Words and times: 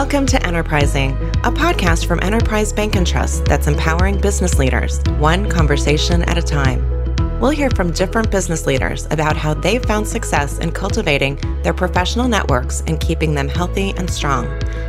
Welcome 0.00 0.26
to 0.26 0.46
Enterprising, 0.46 1.10
a 1.42 1.50
podcast 1.50 2.06
from 2.06 2.22
Enterprise 2.22 2.72
Bank 2.72 2.94
and 2.94 3.04
Trust 3.04 3.44
that's 3.46 3.66
empowering 3.66 4.20
business 4.20 4.56
leaders, 4.56 5.00
one 5.18 5.50
conversation 5.50 6.22
at 6.22 6.38
a 6.38 6.42
time. 6.42 6.88
We'll 7.40 7.50
hear 7.50 7.68
from 7.70 7.90
different 7.90 8.30
business 8.30 8.64
leaders 8.64 9.08
about 9.10 9.36
how 9.36 9.54
they've 9.54 9.84
found 9.84 10.06
success 10.06 10.60
in 10.60 10.70
cultivating 10.70 11.36
their 11.64 11.74
professional 11.74 12.28
networks 12.28 12.84
and 12.86 13.00
keeping 13.00 13.34
them 13.34 13.48
healthy 13.48 13.90
and 13.96 14.08
strong. 14.08 14.46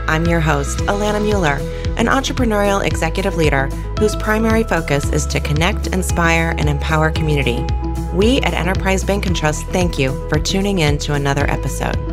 I'm 0.08 0.28
your 0.28 0.42
host, 0.42 0.78
Alana 0.82 1.24
Mueller, 1.24 1.58
an 1.98 2.06
entrepreneurial 2.06 2.86
executive 2.86 3.36
leader 3.36 3.66
whose 3.98 4.16
primary 4.16 4.64
focus 4.64 5.10
is 5.10 5.26
to 5.26 5.40
connect, 5.40 5.88
inspire, 5.88 6.54
and 6.60 6.70
empower 6.70 7.10
community. 7.10 7.66
We 8.14 8.42
at 8.42 8.54
Enterprise 8.54 9.04
Bank 9.04 9.26
and 9.26 9.36
Trust 9.36 9.66
thank 9.70 9.98
you 9.98 10.30
for 10.30 10.38
tuning 10.38 10.80
in 10.80 11.00
to 11.00 11.16
another 11.16 11.50
episode. 11.50 12.09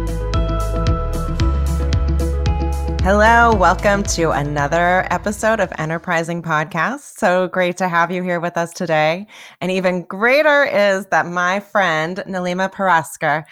Hello, 3.09 3.55
welcome 3.55 4.03
to 4.03 4.33
another 4.33 5.07
episode 5.13 5.61
of 5.61 5.73
Enterprising 5.79 6.43
Podcast. 6.43 7.17
So 7.17 7.47
great 7.47 7.77
to 7.77 7.87
have 7.87 8.11
you 8.11 8.21
here 8.21 8.41
with 8.41 8.57
us 8.57 8.73
today. 8.73 9.29
And 9.61 9.71
even 9.71 10.03
greater 10.03 10.65
is 10.65 11.07
that 11.13 11.25
my 11.25 11.61
friend 11.61 12.17
Neelima 12.27 12.69
Parasker 12.69 13.45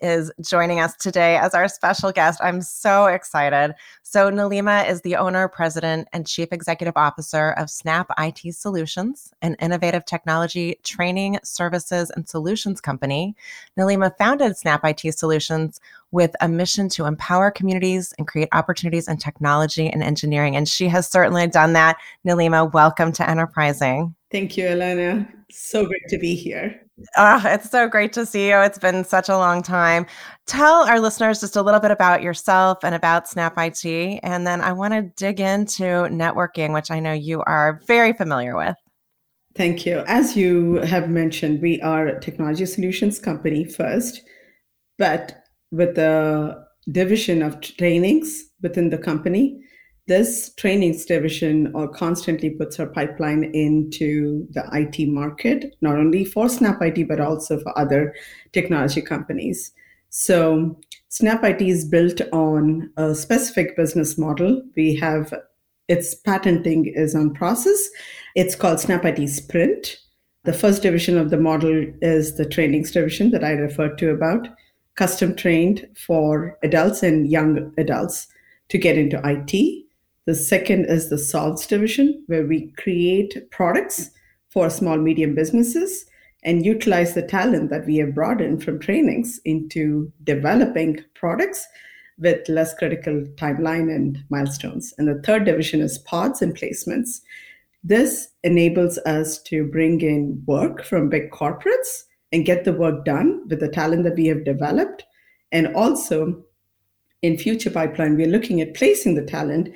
is 0.00 0.30
joining 0.40 0.80
us 0.80 0.96
today 0.96 1.36
as 1.36 1.54
our 1.54 1.68
special 1.68 2.12
guest. 2.12 2.40
I'm 2.42 2.62
so 2.62 3.06
excited. 3.06 3.74
So, 4.02 4.30
Neelima 4.30 4.88
is 4.88 5.02
the 5.02 5.16
owner, 5.16 5.48
president, 5.48 6.08
and 6.12 6.26
chief 6.26 6.48
executive 6.52 6.96
officer 6.96 7.50
of 7.52 7.70
Snap 7.70 8.10
IT 8.18 8.54
Solutions, 8.54 9.32
an 9.42 9.56
innovative 9.60 10.04
technology 10.04 10.78
training 10.84 11.38
services 11.42 12.10
and 12.10 12.28
solutions 12.28 12.80
company. 12.80 13.34
Neelima 13.78 14.16
founded 14.16 14.56
Snap 14.56 14.84
IT 14.84 15.12
Solutions 15.12 15.80
with 16.12 16.34
a 16.40 16.48
mission 16.48 16.88
to 16.90 17.04
empower 17.04 17.50
communities 17.50 18.14
and 18.18 18.26
create 18.26 18.48
opportunities 18.52 19.08
in 19.08 19.16
technology 19.16 19.88
and 19.88 20.02
engineering. 20.02 20.56
And 20.56 20.68
she 20.68 20.88
has 20.88 21.08
certainly 21.08 21.46
done 21.46 21.72
that. 21.72 21.96
Neelima, 22.26 22.72
welcome 22.72 23.12
to 23.12 23.28
Enterprising. 23.28 24.14
Thank 24.30 24.56
you, 24.56 24.66
Elena. 24.66 25.28
So 25.50 25.86
great 25.86 26.08
to 26.08 26.18
be 26.18 26.34
here. 26.34 26.85
Oh, 27.18 27.42
it's 27.44 27.70
so 27.70 27.88
great 27.88 28.12
to 28.14 28.24
see 28.24 28.48
you. 28.48 28.58
It's 28.60 28.78
been 28.78 29.04
such 29.04 29.28
a 29.28 29.36
long 29.36 29.62
time. 29.62 30.06
Tell 30.46 30.88
our 30.88 30.98
listeners 30.98 31.40
just 31.40 31.56
a 31.56 31.62
little 31.62 31.80
bit 31.80 31.90
about 31.90 32.22
yourself 32.22 32.78
and 32.82 32.94
about 32.94 33.28
Snap 33.28 33.54
IT. 33.58 33.84
And 34.22 34.46
then 34.46 34.62
I 34.62 34.72
want 34.72 34.94
to 34.94 35.02
dig 35.02 35.38
into 35.38 35.84
networking, 36.08 36.72
which 36.72 36.90
I 36.90 37.00
know 37.00 37.12
you 37.12 37.42
are 37.42 37.80
very 37.86 38.14
familiar 38.14 38.56
with. 38.56 38.76
Thank 39.54 39.84
you. 39.84 40.04
As 40.06 40.36
you 40.36 40.76
have 40.76 41.10
mentioned, 41.10 41.60
we 41.60 41.80
are 41.82 42.06
a 42.06 42.20
technology 42.20 42.64
solutions 42.64 43.18
company 43.18 43.64
first, 43.64 44.22
but 44.96 45.44
with 45.70 45.96
the 45.96 46.64
division 46.92 47.42
of 47.42 47.60
trainings 47.60 48.44
within 48.62 48.88
the 48.90 48.98
company 48.98 49.60
this 50.06 50.54
trainings 50.54 51.04
division 51.04 51.72
or 51.74 51.88
constantly 51.88 52.50
puts 52.50 52.78
our 52.78 52.86
pipeline 52.86 53.44
into 53.54 54.46
the 54.50 54.64
IT 54.72 55.08
market, 55.08 55.76
not 55.80 55.96
only 55.96 56.24
for 56.24 56.48
Snap 56.48 56.80
IT, 56.80 57.08
but 57.08 57.20
also 57.20 57.58
for 57.58 57.76
other 57.76 58.14
technology 58.52 59.02
companies. 59.02 59.72
So 60.10 60.78
Snap 61.08 61.42
IT 61.42 61.60
is 61.60 61.84
built 61.84 62.20
on 62.32 62.90
a 62.96 63.14
specific 63.14 63.76
business 63.76 64.16
model. 64.16 64.62
We 64.76 64.94
have 64.96 65.34
its 65.88 66.14
patenting 66.14 66.86
is 66.86 67.14
on 67.14 67.34
process. 67.34 67.88
It's 68.34 68.54
called 68.54 68.80
Snap 68.80 69.04
IT 69.04 69.28
Sprint. 69.28 69.98
The 70.44 70.52
first 70.52 70.82
division 70.82 71.18
of 71.18 71.30
the 71.30 71.36
model 71.36 71.84
is 72.00 72.36
the 72.36 72.48
trainings 72.48 72.92
division 72.92 73.32
that 73.32 73.42
I 73.42 73.52
referred 73.52 73.98
to 73.98 74.10
about, 74.10 74.46
custom 74.94 75.34
trained 75.34 75.88
for 75.96 76.58
adults 76.62 77.02
and 77.02 77.28
young 77.28 77.72
adults 77.76 78.28
to 78.68 78.78
get 78.78 78.96
into 78.96 79.20
IT 79.24 79.85
the 80.26 80.34
second 80.34 80.86
is 80.86 81.08
the 81.08 81.18
solves 81.18 81.66
division, 81.66 82.22
where 82.26 82.44
we 82.44 82.72
create 82.72 83.50
products 83.50 84.10
for 84.50 84.68
small, 84.68 84.98
medium 84.98 85.34
businesses 85.34 86.06
and 86.42 86.64
utilize 86.64 87.14
the 87.14 87.22
talent 87.22 87.70
that 87.70 87.86
we 87.86 87.96
have 87.96 88.14
brought 88.14 88.40
in 88.40 88.58
from 88.58 88.78
trainings 88.78 89.40
into 89.44 90.10
developing 90.24 90.98
products 91.14 91.66
with 92.18 92.48
less 92.48 92.74
critical 92.74 93.22
timeline 93.36 93.94
and 93.94 94.24
milestones. 94.30 94.94
And 94.98 95.06
the 95.06 95.20
third 95.22 95.44
division 95.44 95.80
is 95.80 95.98
pods 95.98 96.42
and 96.42 96.56
placements. 96.56 97.20
This 97.84 98.28
enables 98.42 98.98
us 98.98 99.42
to 99.42 99.66
bring 99.66 100.00
in 100.00 100.42
work 100.46 100.84
from 100.84 101.08
big 101.08 101.30
corporates 101.30 102.04
and 102.32 102.46
get 102.46 102.64
the 102.64 102.72
work 102.72 103.04
done 103.04 103.46
with 103.48 103.60
the 103.60 103.68
talent 103.68 104.04
that 104.04 104.16
we 104.16 104.26
have 104.26 104.44
developed. 104.44 105.04
And 105.52 105.68
also, 105.74 106.42
in 107.22 107.38
future 107.38 107.70
pipeline, 107.70 108.16
we're 108.16 108.26
looking 108.26 108.60
at 108.60 108.74
placing 108.74 109.14
the 109.14 109.24
talent 109.24 109.68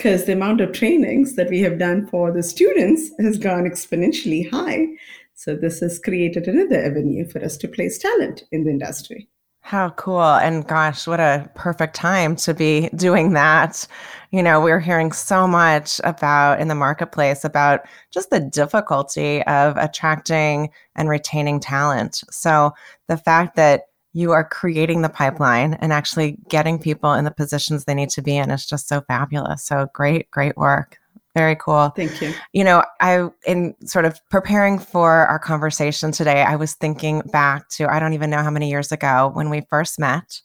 because 0.00 0.24
the 0.24 0.32
amount 0.32 0.62
of 0.62 0.72
trainings 0.72 1.36
that 1.36 1.50
we 1.50 1.60
have 1.60 1.78
done 1.78 2.06
for 2.06 2.32
the 2.32 2.42
students 2.42 3.10
has 3.20 3.36
gone 3.36 3.64
exponentially 3.64 4.50
high. 4.50 4.86
So 5.34 5.54
this 5.54 5.80
has 5.80 5.98
created 5.98 6.48
another 6.48 6.82
avenue 6.82 7.28
for 7.28 7.44
us 7.44 7.58
to 7.58 7.68
place 7.68 7.98
talent 7.98 8.44
in 8.50 8.64
the 8.64 8.70
industry. 8.70 9.28
How 9.60 9.90
cool. 9.90 10.22
And 10.22 10.66
gosh, 10.66 11.06
what 11.06 11.20
a 11.20 11.50
perfect 11.54 11.94
time 11.94 12.34
to 12.36 12.54
be 12.54 12.88
doing 12.96 13.34
that. 13.34 13.86
You 14.30 14.42
know, 14.42 14.58
we're 14.58 14.80
hearing 14.80 15.12
so 15.12 15.46
much 15.46 16.00
about 16.02 16.60
in 16.60 16.68
the 16.68 16.74
marketplace 16.74 17.44
about 17.44 17.80
just 18.10 18.30
the 18.30 18.40
difficulty 18.40 19.42
of 19.42 19.76
attracting 19.76 20.70
and 20.96 21.10
retaining 21.10 21.60
talent. 21.60 22.24
So 22.30 22.72
the 23.06 23.18
fact 23.18 23.54
that 23.56 23.82
you 24.12 24.32
are 24.32 24.44
creating 24.44 25.02
the 25.02 25.08
pipeline 25.08 25.74
and 25.74 25.92
actually 25.92 26.36
getting 26.48 26.78
people 26.78 27.12
in 27.14 27.24
the 27.24 27.30
positions 27.30 27.84
they 27.84 27.94
need 27.94 28.10
to 28.10 28.22
be 28.22 28.36
in 28.36 28.50
is 28.50 28.66
just 28.66 28.88
so 28.88 29.00
fabulous. 29.02 29.64
So 29.64 29.88
great, 29.92 30.30
great 30.30 30.56
work. 30.56 30.98
Very 31.36 31.54
cool. 31.54 31.90
Thank 31.90 32.20
you. 32.20 32.34
You 32.52 32.64
know, 32.64 32.82
I 33.00 33.28
in 33.46 33.76
sort 33.86 34.04
of 34.04 34.20
preparing 34.30 34.80
for 34.80 35.26
our 35.28 35.38
conversation 35.38 36.10
today, 36.10 36.42
I 36.42 36.56
was 36.56 36.74
thinking 36.74 37.20
back 37.32 37.68
to 37.70 37.88
I 37.88 38.00
don't 38.00 38.14
even 38.14 38.30
know 38.30 38.42
how 38.42 38.50
many 38.50 38.68
years 38.68 38.90
ago 38.90 39.30
when 39.32 39.48
we 39.48 39.60
first 39.70 40.00
met. 40.00 40.40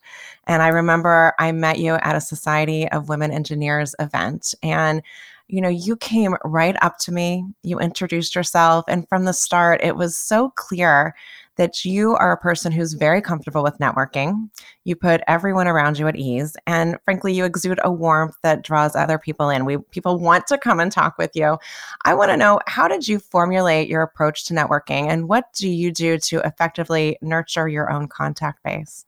And 0.46 0.62
I 0.62 0.68
remember 0.68 1.34
I 1.40 1.52
met 1.52 1.80
you 1.80 1.96
at 1.96 2.16
a 2.16 2.22
Society 2.22 2.88
of 2.90 3.10
Women 3.10 3.32
Engineers 3.32 3.96
event 4.00 4.54
and 4.62 5.02
you 5.48 5.62
know, 5.62 5.70
you 5.70 5.96
came 5.96 6.36
right 6.44 6.76
up 6.82 6.98
to 7.00 7.12
me, 7.12 7.46
you 7.62 7.80
introduced 7.80 8.34
yourself, 8.34 8.86
and 8.88 9.08
from 9.08 9.26
the 9.26 9.34
start, 9.34 9.80
it 9.84 9.96
was 9.96 10.18
so 10.18 10.50
clear 10.56 11.14
that 11.58 11.86
you 11.86 12.16
are 12.16 12.32
a 12.32 12.38
person 12.38 12.72
who's 12.72 12.94
very 12.94 13.22
comfortable 13.22 13.64
with 13.64 13.78
networking. 13.80 14.50
You 14.84 14.96
put 14.96 15.22
everyone 15.28 15.68
around 15.68 15.98
you 15.98 16.08
at 16.08 16.16
ease. 16.16 16.56
And 16.68 16.98
frankly, 17.06 17.34
you 17.34 17.46
exude 17.46 17.80
a 17.84 17.92
warmth 17.92 18.36
that 18.44 18.64
draws 18.64 18.96
other 18.96 19.18
people 19.18 19.50
in. 19.50 19.66
We 19.66 19.78
people 19.92 20.20
want 20.20 20.48
to 20.48 20.58
come 20.58 20.80
and 20.80 20.92
talk 20.92 21.18
with 21.18 21.32
you. 21.36 21.58
I 22.04 22.14
want 22.14 22.32
to 22.32 22.38
know 22.38 22.60
how 22.68 22.88
did 22.88 23.08
you 23.08 23.20
formulate 23.20 23.88
your 23.88 24.02
approach 24.02 24.46
to 24.46 24.54
networking 24.54 25.08
and 25.10 25.30
what 25.30 25.54
do 25.54 25.70
you 25.70 25.92
do 25.92 26.18
to 26.18 26.40
effectively 26.40 27.18
nurture 27.22 27.68
your 27.68 27.92
own 27.92 28.08
contact 28.08 28.64
base? 28.64 29.06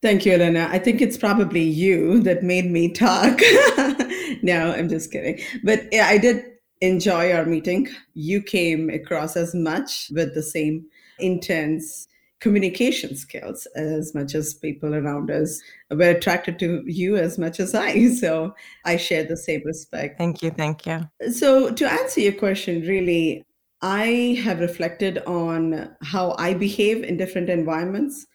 Thank 0.00 0.24
you, 0.24 0.34
Elena. 0.34 0.68
I 0.70 0.78
think 0.78 1.00
it's 1.00 1.16
probably 1.16 1.62
you 1.62 2.20
that 2.22 2.44
made 2.44 2.70
me 2.70 2.88
talk. 2.88 3.40
no, 4.42 4.72
I'm 4.76 4.88
just 4.88 5.10
kidding. 5.10 5.40
But 5.64 5.92
I 5.92 6.18
did 6.18 6.44
enjoy 6.80 7.32
our 7.32 7.44
meeting. 7.44 7.88
You 8.14 8.40
came 8.40 8.90
across 8.90 9.36
as 9.36 9.56
much 9.56 10.10
with 10.14 10.34
the 10.34 10.42
same 10.42 10.86
intense 11.18 12.08
communication 12.40 13.16
skills 13.16 13.66
as 13.74 14.14
much 14.14 14.34
as 14.34 14.54
people 14.54 14.94
around 14.94 15.30
us 15.30 15.60
were 15.90 16.10
attracted 16.10 16.58
to 16.60 16.84
you 16.86 17.16
as 17.16 17.38
much 17.38 17.58
as 17.60 17.74
I. 17.74 18.08
So 18.18 18.54
I 18.84 18.96
share 18.96 19.24
the 19.24 19.36
same 19.36 19.62
respect. 19.64 20.18
Thank 20.18 20.42
you. 20.42 20.50
Thank 20.50 20.86
you. 20.86 21.08
So 21.32 21.72
to 21.72 21.90
answer 21.90 22.20
your 22.20 22.32
question, 22.32 22.82
really, 22.82 23.44
I 23.82 24.40
have 24.42 24.60
reflected 24.60 25.18
on 25.18 25.96
how 26.02 26.34
I 26.38 26.54
behave 26.54 27.04
in 27.04 27.16
different 27.16 27.48
environments. 27.48 28.26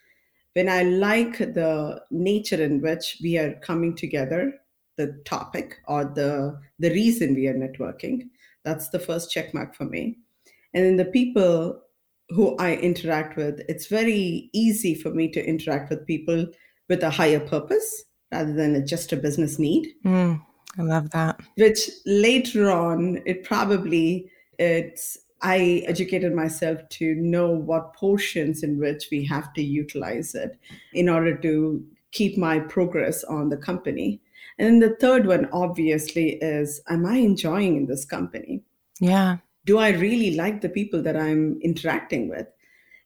When 0.54 0.69
I 0.69 0.84
like 0.84 1.38
the 1.38 2.02
nature 2.12 2.62
in 2.62 2.81
which 2.81 3.18
we 3.22 3.38
are 3.38 3.54
coming 3.56 3.96
together, 3.96 4.54
the 4.96 5.19
topic 5.25 5.80
or 5.88 6.06
the 6.06 6.60
the 6.78 6.92
reason 6.92 7.34
we 7.34 7.48
are 7.48 7.56
networking, 7.56 8.30
that's 8.63 8.90
the 8.90 9.00
first 9.00 9.31
check 9.31 9.54
mark 9.54 9.75
for 9.75 9.86
me. 9.86 10.18
And 10.74 10.86
then 10.86 10.98
the 10.98 11.06
people 11.06 11.82
who 12.33 12.56
I 12.57 12.75
interact 12.75 13.38
with, 13.38 13.62
it's 13.69 13.88
very 13.88 14.50
easy 14.53 14.95
for 14.95 15.12
me 15.12 15.30
to 15.31 15.45
interact 15.45 15.89
with 15.89 16.07
people 16.07 16.47
with 16.89 17.03
a 17.03 17.09
higher 17.09 17.39
purpose 17.39 18.03
rather 18.31 18.53
than 18.53 18.85
just 18.88 19.13
a 19.13 19.18
business 19.18 19.59
need. 19.59 19.88
Mm, 20.06 20.41
I 20.77 20.81
love 20.81 21.12
that. 21.12 21.39
Which 21.56 21.89
later 22.06 22.71
on, 22.71 23.21
it 23.25 23.44
probably 23.44 24.30
it's 24.59 25.18
I 25.41 25.83
educated 25.88 26.33
myself 26.33 26.80
to 26.89 27.15
know 27.15 27.50
what 27.50 27.94
portions 27.94 28.63
in 28.63 28.80
which 28.80 29.09
we 29.12 29.25
have 29.25 29.53
to 29.53 29.62
utilize 29.62 30.35
it 30.35 30.57
in 30.94 31.09
order 31.09 31.35
to 31.38 31.83
keep 32.12 32.38
my 32.38 32.59
progress 32.59 33.24
on 33.25 33.50
the 33.50 33.57
company. 33.57 34.21
And 34.57 34.68
then 34.68 34.89
the 34.89 34.95
third 34.97 35.25
one, 35.25 35.50
obviously, 35.51 36.33
is 36.41 36.81
Am 36.88 37.06
I 37.06 37.18
enjoying 37.18 37.75
in 37.75 37.88
this 37.88 38.06
company? 38.06 38.62
Yeah 39.00 39.38
do 39.65 39.77
I 39.77 39.89
really 39.89 40.36
like 40.36 40.62
the 40.62 40.69
people 40.69 41.01
that 41.04 41.18
I'm 41.18 41.60
interacting 41.62 42.30
with? 42.30 42.48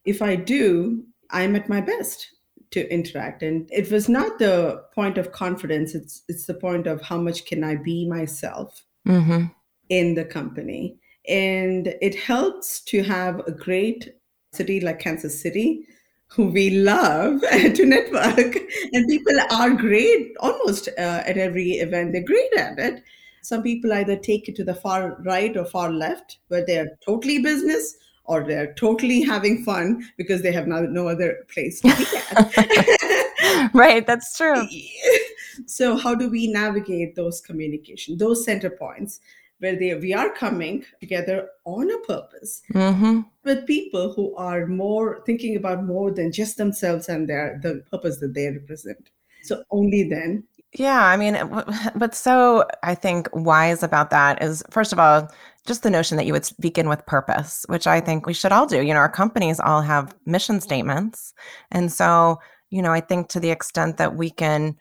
If 0.06 0.22
I 0.22 0.36
do, 0.36 1.04
I'm 1.30 1.56
at 1.56 1.70
my 1.70 1.82
best. 1.82 2.28
to 2.72 2.94
interact. 2.94 3.44
And 3.44 3.70
it 3.72 3.92
was 3.92 4.10
not 4.10 4.40
the 4.40 4.84
point 4.94 5.18
of 5.18 5.32
confidence, 5.32 5.96
it's 5.96 6.24
it's 6.28 6.46
the 6.46 6.54
point 6.54 6.88
of 6.88 7.02
how 7.02 7.18
much 7.18 7.46
can 7.46 7.64
I 7.64 7.76
be 7.76 8.08
myself 8.08 8.84
mm-hmm. 9.08 9.46
in 9.90 10.16
the 10.16 10.26
company. 10.26 10.98
And 11.28 11.96
it 12.02 12.16
helps 12.16 12.82
to 12.86 13.04
have 13.04 13.40
a 13.48 13.52
great 13.52 14.16
city 14.54 14.80
like 14.80 15.00
Kansas 15.00 15.42
City, 15.42 15.86
who 16.28 16.48
we 16.48 16.70
love 16.70 17.42
to 17.52 17.86
network. 17.86 18.58
And 18.94 19.08
people 19.08 19.38
are 19.52 19.72
great 19.72 20.34
almost 20.40 20.90
uh, 20.98 21.24
at 21.26 21.38
every 21.38 21.74
event, 21.74 22.14
they're 22.14 22.24
great 22.24 22.54
at 22.58 22.80
it. 22.80 23.04
Some 23.48 23.64
people 23.64 23.94
either 23.94 24.18
take 24.18 24.50
it 24.50 24.58
to 24.58 24.66
the 24.66 24.76
far 24.76 25.16
right 25.22 25.56
or 25.56 25.64
far 25.64 25.90
left, 25.90 26.40
where 26.50 26.66
they're 26.66 26.98
totally 27.00 27.40
business 27.40 27.96
or 28.26 28.44
they're 28.44 28.74
totally 28.74 29.22
having 29.34 29.64
fun 29.64 30.04
because 30.18 30.42
they 30.42 30.52
have 30.52 30.68
no, 30.68 30.82
no 30.82 31.08
other 31.08 31.46
place 31.48 31.80
to 31.80 31.88
be 31.88 32.06
at. 32.36 33.70
right, 33.74 34.06
that's 34.06 34.36
true. 34.36 34.68
so, 35.66 35.96
how 35.96 36.14
do 36.14 36.30
we 36.30 36.48
navigate 36.48 37.16
those 37.16 37.40
communication, 37.40 38.18
those 38.18 38.44
center 38.44 38.70
points? 38.70 39.22
where 39.60 39.76
they 39.76 39.96
we 39.96 40.14
are 40.14 40.30
coming 40.30 40.86
together 41.00 41.50
on 41.66 41.90
a 41.90 41.98
purpose 42.02 42.62
mm-hmm. 42.74 43.22
with 43.44 43.66
people 43.66 44.14
who 44.14 44.36
are 44.36 44.68
more 44.68 45.24
thinking 45.26 45.56
about 45.56 45.84
more 45.84 46.12
than 46.12 46.32
just 46.32 46.58
themselves 46.58 47.10
and 47.10 47.28
their 47.28 47.60
the 47.64 47.82
purpose 47.90 48.20
that 48.20 48.36
they 48.36 48.52
represent 48.52 49.10
so 49.42 49.64
only 49.72 50.04
then 50.08 50.44
yeah 50.78 51.06
i 51.06 51.18
mean 51.18 51.36
what's 51.96 52.18
so 52.18 52.66
i 52.84 52.96
think 52.96 53.28
wise 53.34 53.84
about 53.84 54.10
that 54.10 54.42
is 54.42 54.64
first 54.70 54.94
of 54.94 55.00
all 55.00 55.30
just 55.66 55.84
the 55.84 55.90
notion 55.90 56.16
that 56.16 56.26
you 56.26 56.34
would 56.34 56.50
begin 56.60 56.88
with 56.88 57.06
purpose 57.06 57.66
which 57.68 57.88
i 57.88 58.00
think 58.00 58.26
we 58.26 58.34
should 58.34 58.52
all 58.52 58.66
do 58.66 58.82
you 58.82 58.94
know 58.94 59.00
our 59.00 59.12
companies 59.12 59.60
all 59.60 59.82
have 59.82 60.16
mission 60.26 60.62
statements 60.62 61.34
and 61.72 61.92
so 61.92 62.40
you 62.70 62.82
know 62.82 62.92
i 62.92 63.02
think 63.02 63.28
to 63.28 63.40
the 63.40 63.52
extent 63.52 63.98
that 63.98 64.16
we 64.16 64.30
can 64.30 64.76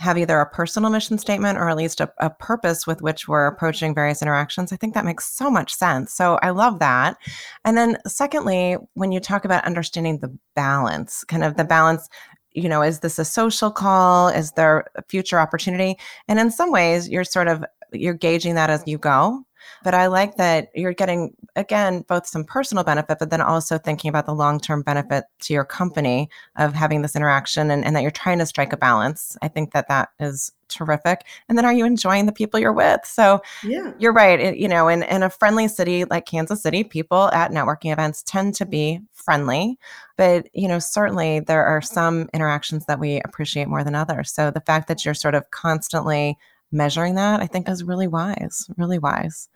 have 0.00 0.16
either 0.16 0.40
a 0.40 0.48
personal 0.48 0.88
mission 0.88 1.18
statement 1.18 1.58
or 1.58 1.68
at 1.68 1.76
least 1.76 2.00
a, 2.00 2.10
a, 2.18 2.30
purpose 2.30 2.86
with 2.86 3.02
which 3.02 3.28
we're 3.28 3.46
approaching 3.46 3.94
various 3.94 4.22
interactions. 4.22 4.72
I 4.72 4.76
think 4.76 4.94
that 4.94 5.04
makes 5.04 5.26
so 5.26 5.50
much 5.50 5.74
sense. 5.74 6.14
So 6.14 6.38
I 6.42 6.50
love 6.50 6.78
that. 6.78 7.18
And 7.66 7.76
then, 7.76 7.98
secondly, 8.06 8.78
when 8.94 9.12
you 9.12 9.20
talk 9.20 9.44
about 9.44 9.66
understanding 9.66 10.18
the 10.18 10.34
balance, 10.56 11.22
kind 11.24 11.44
of 11.44 11.58
the 11.58 11.64
balance, 11.64 12.08
you 12.52 12.68
know, 12.68 12.82
is 12.82 13.00
this 13.00 13.18
a 13.18 13.24
social 13.24 13.70
call? 13.70 14.28
Is 14.28 14.52
there 14.52 14.86
a 14.96 15.02
future 15.02 15.38
opportunity? 15.38 15.96
And 16.28 16.38
in 16.38 16.50
some 16.50 16.72
ways, 16.72 17.08
you're 17.08 17.24
sort 17.24 17.48
of 17.48 17.64
you're 17.92 18.14
gauging 18.14 18.54
that 18.54 18.70
as 18.70 18.84
you 18.86 18.98
go 18.98 19.44
but 19.82 19.94
I 19.94 20.06
like 20.06 20.36
that 20.36 20.68
you're 20.74 20.92
getting, 20.92 21.34
again, 21.56 22.04
both 22.08 22.26
some 22.26 22.44
personal 22.44 22.84
benefit, 22.84 23.18
but 23.18 23.30
then 23.30 23.40
also 23.40 23.78
thinking 23.78 24.08
about 24.08 24.26
the 24.26 24.34
long 24.34 24.60
term 24.60 24.82
benefit 24.82 25.24
to 25.40 25.52
your 25.52 25.64
company 25.64 26.28
of 26.56 26.74
having 26.74 27.02
this 27.02 27.16
interaction 27.16 27.70
and, 27.70 27.84
and 27.84 27.96
that 27.96 28.02
you're 28.02 28.10
trying 28.10 28.38
to 28.38 28.46
strike 28.46 28.72
a 28.72 28.76
balance. 28.76 29.36
I 29.42 29.48
think 29.48 29.72
that 29.72 29.88
that 29.88 30.10
is 30.18 30.52
terrific. 30.68 31.22
And 31.48 31.56
then 31.56 31.64
are 31.64 31.72
you 31.72 31.84
enjoying 31.84 32.26
the 32.26 32.32
people 32.32 32.60
you're 32.60 32.72
with? 32.72 33.00
So 33.04 33.40
yeah, 33.64 33.92
you're 33.98 34.12
right. 34.12 34.38
It, 34.38 34.56
you 34.56 34.68
know, 34.68 34.88
in, 34.88 35.02
in 35.04 35.22
a 35.22 35.30
friendly 35.30 35.68
city 35.68 36.04
like 36.04 36.26
Kansas 36.26 36.62
City, 36.62 36.84
people 36.84 37.30
at 37.32 37.50
networking 37.50 37.92
events 37.92 38.22
tend 38.22 38.54
to 38.56 38.66
be 38.66 39.00
friendly, 39.20 39.78
but 40.16 40.48
you 40.54 40.68
know, 40.68 40.78
certainly 40.78 41.40
there 41.40 41.64
are 41.64 41.80
some 41.80 42.28
interactions 42.32 42.86
that 42.86 42.98
we 42.98 43.20
appreciate 43.24 43.68
more 43.68 43.84
than 43.84 43.94
others. 43.94 44.32
So 44.32 44.50
the 44.50 44.60
fact 44.60 44.88
that 44.88 45.04
you're 45.04 45.14
sort 45.14 45.34
of 45.34 45.50
constantly 45.50 46.36
measuring 46.72 47.16
that, 47.16 47.40
I 47.40 47.46
think 47.46 47.68
is 47.68 47.84
really 47.84 48.06
wise, 48.06 48.68
really 48.76 48.98
wise. 48.98 49.48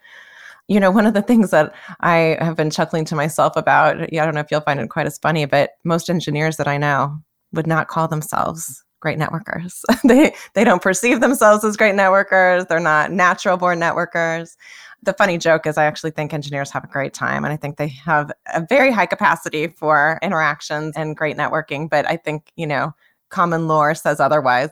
You 0.66 0.80
know, 0.80 0.90
one 0.90 1.06
of 1.06 1.14
the 1.14 1.22
things 1.22 1.50
that 1.50 1.74
I 2.00 2.38
have 2.40 2.56
been 2.56 2.70
chuckling 2.70 3.04
to 3.06 3.14
myself 3.14 3.54
about, 3.56 4.12
yeah, 4.12 4.22
I 4.22 4.24
don't 4.24 4.34
know 4.34 4.40
if 4.40 4.50
you'll 4.50 4.62
find 4.62 4.80
it 4.80 4.88
quite 4.88 5.06
as 5.06 5.18
funny, 5.18 5.44
but 5.44 5.72
most 5.84 6.08
engineers 6.08 6.56
that 6.56 6.68
I 6.68 6.78
know 6.78 7.18
would 7.52 7.66
not 7.66 7.88
call 7.88 8.08
themselves 8.08 8.82
great 9.04 9.18
networkers. 9.18 9.82
they 10.04 10.34
they 10.54 10.64
don't 10.64 10.82
perceive 10.82 11.20
themselves 11.20 11.62
as 11.64 11.76
great 11.76 11.94
networkers. 11.94 12.66
They're 12.66 12.80
not 12.80 13.12
natural 13.12 13.58
born 13.58 13.78
networkers. 13.78 14.56
The 15.04 15.12
funny 15.12 15.38
joke 15.38 15.66
is 15.66 15.76
I 15.76 15.84
actually 15.84 16.12
think 16.12 16.32
engineers 16.32 16.70
have 16.70 16.84
a 16.84 16.88
great 16.88 17.12
time 17.12 17.44
and 17.44 17.52
I 17.52 17.56
think 17.56 17.76
they 17.76 17.88
have 17.88 18.32
a 18.54 18.64
very 18.68 18.90
high 18.90 19.06
capacity 19.06 19.68
for 19.68 20.18
interactions 20.22 20.94
and 20.96 21.16
great 21.16 21.36
networking, 21.36 21.90
but 21.90 22.08
I 22.08 22.16
think, 22.16 22.50
you 22.56 22.66
know, 22.66 22.94
common 23.28 23.68
lore 23.68 23.94
says 23.94 24.20
otherwise. 24.20 24.70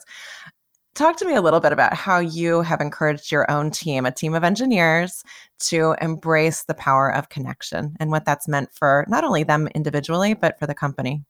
Talk 0.95 1.17
to 1.19 1.25
me 1.27 1.35
a 1.35 1.41
little 1.41 1.61
bit 1.61 1.73
about 1.73 1.95
how 1.95 2.19
you 2.19 2.63
have 2.63 2.81
encouraged 2.81 3.33
your 3.33 3.51
own 3.51 3.71
team, 3.71 4.05
a 4.05 4.13
team 4.13 4.35
of 4.35 4.45
engineers, 4.45 5.23
to 5.61 5.97
embrace 6.03 6.65
the 6.65 6.75
power 6.75 7.09
of 7.13 7.31
connection 7.31 7.97
and 7.99 8.11
what 8.11 8.25
that's 8.25 8.47
meant 8.47 8.71
for 8.73 9.07
not 9.09 9.25
only 9.25 9.43
them 9.43 9.69
individually, 9.75 10.35
but 10.35 10.59
for 10.59 10.67
the 10.67 10.75
company. 10.75 11.25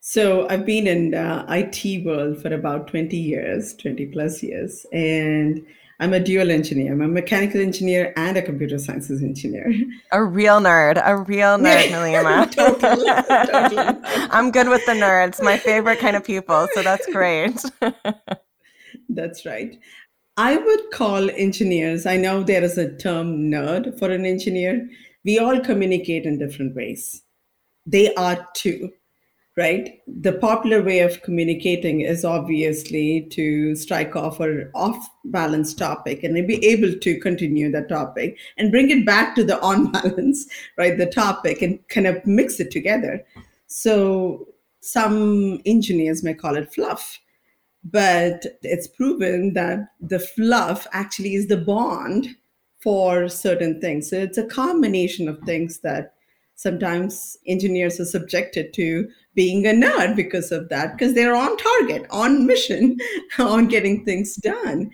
So 0.00 0.48
I've 0.48 0.66
been 0.66 0.86
in 0.86 1.14
uh, 1.14 1.46
IT 1.48 2.04
world 2.04 2.42
for 2.42 2.52
about 2.52 2.88
20 2.88 3.16
years, 3.16 3.74
20 3.74 4.06
plus 4.06 4.42
years, 4.42 4.84
and 4.92 5.64
I'm 6.02 6.12
a 6.12 6.18
dual 6.18 6.50
engineer. 6.50 6.94
I'm 6.94 7.00
a 7.00 7.06
mechanical 7.06 7.60
engineer 7.60 8.12
and 8.16 8.36
a 8.36 8.42
computer 8.42 8.76
sciences 8.76 9.22
engineer. 9.22 9.72
A 10.10 10.24
real 10.24 10.58
nerd, 10.58 11.00
a 11.04 11.16
real 11.16 11.56
nerd, 11.58 12.50
totally, 12.56 13.06
totally. 13.06 14.00
I'm 14.32 14.50
good 14.50 14.68
with 14.68 14.84
the 14.84 14.94
nerds, 14.94 15.40
my 15.40 15.56
favorite 15.56 16.00
kind 16.00 16.16
of 16.16 16.24
people. 16.24 16.66
So 16.74 16.82
that's 16.82 17.06
great. 17.12 17.54
That's 19.08 19.46
right. 19.46 19.78
I 20.36 20.56
would 20.56 20.90
call 20.92 21.30
engineers, 21.30 22.04
I 22.06 22.16
know 22.16 22.42
there 22.42 22.64
is 22.64 22.78
a 22.78 22.96
term 22.96 23.50
nerd 23.50 23.98
for 23.98 24.10
an 24.10 24.24
engineer. 24.24 24.88
We 25.24 25.38
all 25.38 25.60
communicate 25.60 26.24
in 26.24 26.38
different 26.38 26.74
ways. 26.74 27.22
They 27.86 28.14
are 28.14 28.48
too, 28.54 28.90
right? 29.56 30.00
The 30.06 30.32
popular 30.32 30.82
way 30.82 31.00
of 31.00 31.22
communicating 31.22 32.00
is 32.00 32.24
obviously 32.24 33.28
to 33.32 33.74
strike 33.76 34.16
off 34.16 34.40
or 34.40 34.70
off 34.74 35.08
balance 35.26 35.74
topic 35.74 36.24
and 36.24 36.46
be 36.46 36.64
able 36.66 36.98
to 36.98 37.20
continue 37.20 37.70
the 37.70 37.82
topic 37.82 38.38
and 38.56 38.70
bring 38.70 38.90
it 38.90 39.04
back 39.04 39.34
to 39.34 39.44
the 39.44 39.60
on 39.62 39.92
balance, 39.92 40.46
right? 40.78 40.96
The 40.96 41.06
topic 41.06 41.60
and 41.62 41.78
kind 41.88 42.06
of 42.06 42.24
mix 42.26 42.60
it 42.60 42.70
together. 42.70 43.24
So 43.66 44.48
some 44.80 45.60
engineers 45.66 46.22
may 46.22 46.34
call 46.34 46.56
it 46.56 46.72
fluff 46.72 47.18
but 47.84 48.46
it's 48.62 48.86
proven 48.86 49.54
that 49.54 49.88
the 50.00 50.20
fluff 50.20 50.86
actually 50.92 51.34
is 51.34 51.48
the 51.48 51.56
bond 51.56 52.28
for 52.80 53.28
certain 53.28 53.80
things. 53.80 54.10
So 54.10 54.16
it's 54.16 54.38
a 54.38 54.46
combination 54.46 55.28
of 55.28 55.38
things 55.40 55.80
that 55.80 56.14
sometimes 56.62 57.36
engineers 57.46 58.00
are 58.00 58.04
subjected 58.04 58.72
to 58.74 59.08
being 59.34 59.66
a 59.66 59.70
nerd 59.70 60.16
because 60.16 60.52
of 60.52 60.68
that, 60.68 60.96
because 60.96 61.14
they're 61.14 61.34
on 61.34 61.56
target, 61.56 62.06
on 62.10 62.46
mission, 62.46 62.98
on 63.38 63.66
getting 63.68 64.04
things 64.04 64.36
done. 64.36 64.90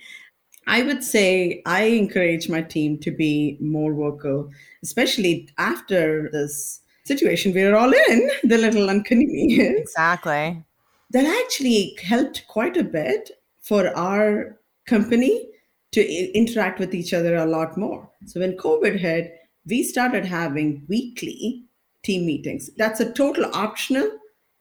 I 0.66 0.82
would 0.82 1.02
say 1.02 1.62
I 1.66 1.84
encourage 1.84 2.48
my 2.48 2.62
team 2.62 2.98
to 2.98 3.10
be 3.10 3.56
more 3.60 3.94
vocal, 3.94 4.50
especially 4.82 5.48
after 5.58 6.28
this 6.30 6.80
situation 7.04 7.54
we're 7.54 7.74
all 7.74 7.92
in, 7.92 8.30
the 8.44 8.58
little 8.58 8.90
inconvenience. 8.90 9.80
Exactly 9.80 10.62
that 11.10 11.42
actually 11.42 11.96
helped 12.02 12.46
quite 12.48 12.76
a 12.76 12.84
bit 12.84 13.30
for 13.62 13.88
our 13.96 14.58
company 14.86 15.48
to 15.92 16.06
interact 16.36 16.78
with 16.78 16.94
each 16.94 17.14
other 17.14 17.36
a 17.36 17.46
lot 17.46 17.76
more. 17.78 18.10
So 18.26 18.40
when 18.40 18.56
COVID 18.56 18.98
hit, 18.98 19.34
we 19.66 19.82
started 19.82 20.24
having 20.24 20.84
weekly 20.88 21.64
team 22.08 22.24
meetings. 22.24 22.70
That's 22.78 23.00
a 23.00 23.12
total 23.12 23.50
optional 23.54 24.10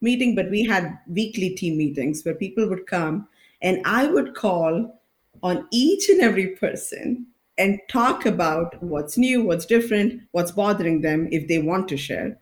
meeting, 0.01 0.35
but 0.35 0.51
we 0.51 0.65
had 0.65 0.99
weekly 1.07 1.51
team 1.51 1.77
meetings 1.77 2.23
where 2.23 2.35
people 2.35 2.67
would 2.67 2.85
come 2.85 3.27
and 3.61 3.81
I 3.85 4.05
would 4.05 4.35
call 4.35 5.01
on 5.41 5.65
each 5.71 6.09
and 6.09 6.21
every 6.21 6.47
person 6.57 7.25
and 7.57 7.79
talk 7.89 8.25
about 8.25 8.81
what's 8.83 9.17
new, 9.17 9.43
what's 9.43 9.65
different, 9.65 10.21
what's 10.31 10.51
bothering 10.51 11.01
them 11.01 11.29
if 11.31 11.47
they 11.47 11.59
want 11.59 11.87
to 11.87 11.97
share. 11.97 12.37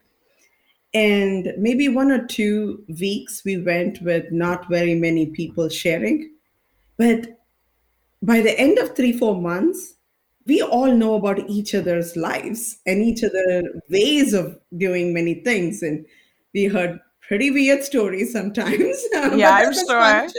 And 0.94 1.54
maybe 1.58 1.88
one 1.88 2.12
or 2.12 2.26
two 2.26 2.84
weeks 3.00 3.44
we 3.46 3.58
went 3.58 4.02
with 4.02 4.32
not 4.32 4.68
very 4.70 4.96
many 4.96 5.28
people 5.28 5.70
sharing. 5.70 6.32
But 6.98 7.40
by 8.22 8.42
the 8.42 8.60
end 8.60 8.80
of 8.80 8.96
three, 8.96 9.14
four 9.14 9.40
months, 9.40 9.96
we 10.46 10.62
all 10.62 10.92
know 10.92 11.16
about 11.16 11.40
each 11.50 11.74
other's 11.74 12.16
lives 12.16 12.78
and 12.86 13.02
each 13.02 13.24
other 13.24 13.64
ways 13.90 14.34
of 14.34 14.58
doing 14.78 15.14
many 15.14 15.36
things. 15.36 15.82
And 15.82 16.06
we 16.54 16.66
heard 16.66 17.00
pretty 17.22 17.52
weird 17.52 17.84
stories 17.84 18.32
sometimes. 18.32 19.04
Yeah, 19.36 19.52
I'm 19.52 19.74
sure 19.74 20.30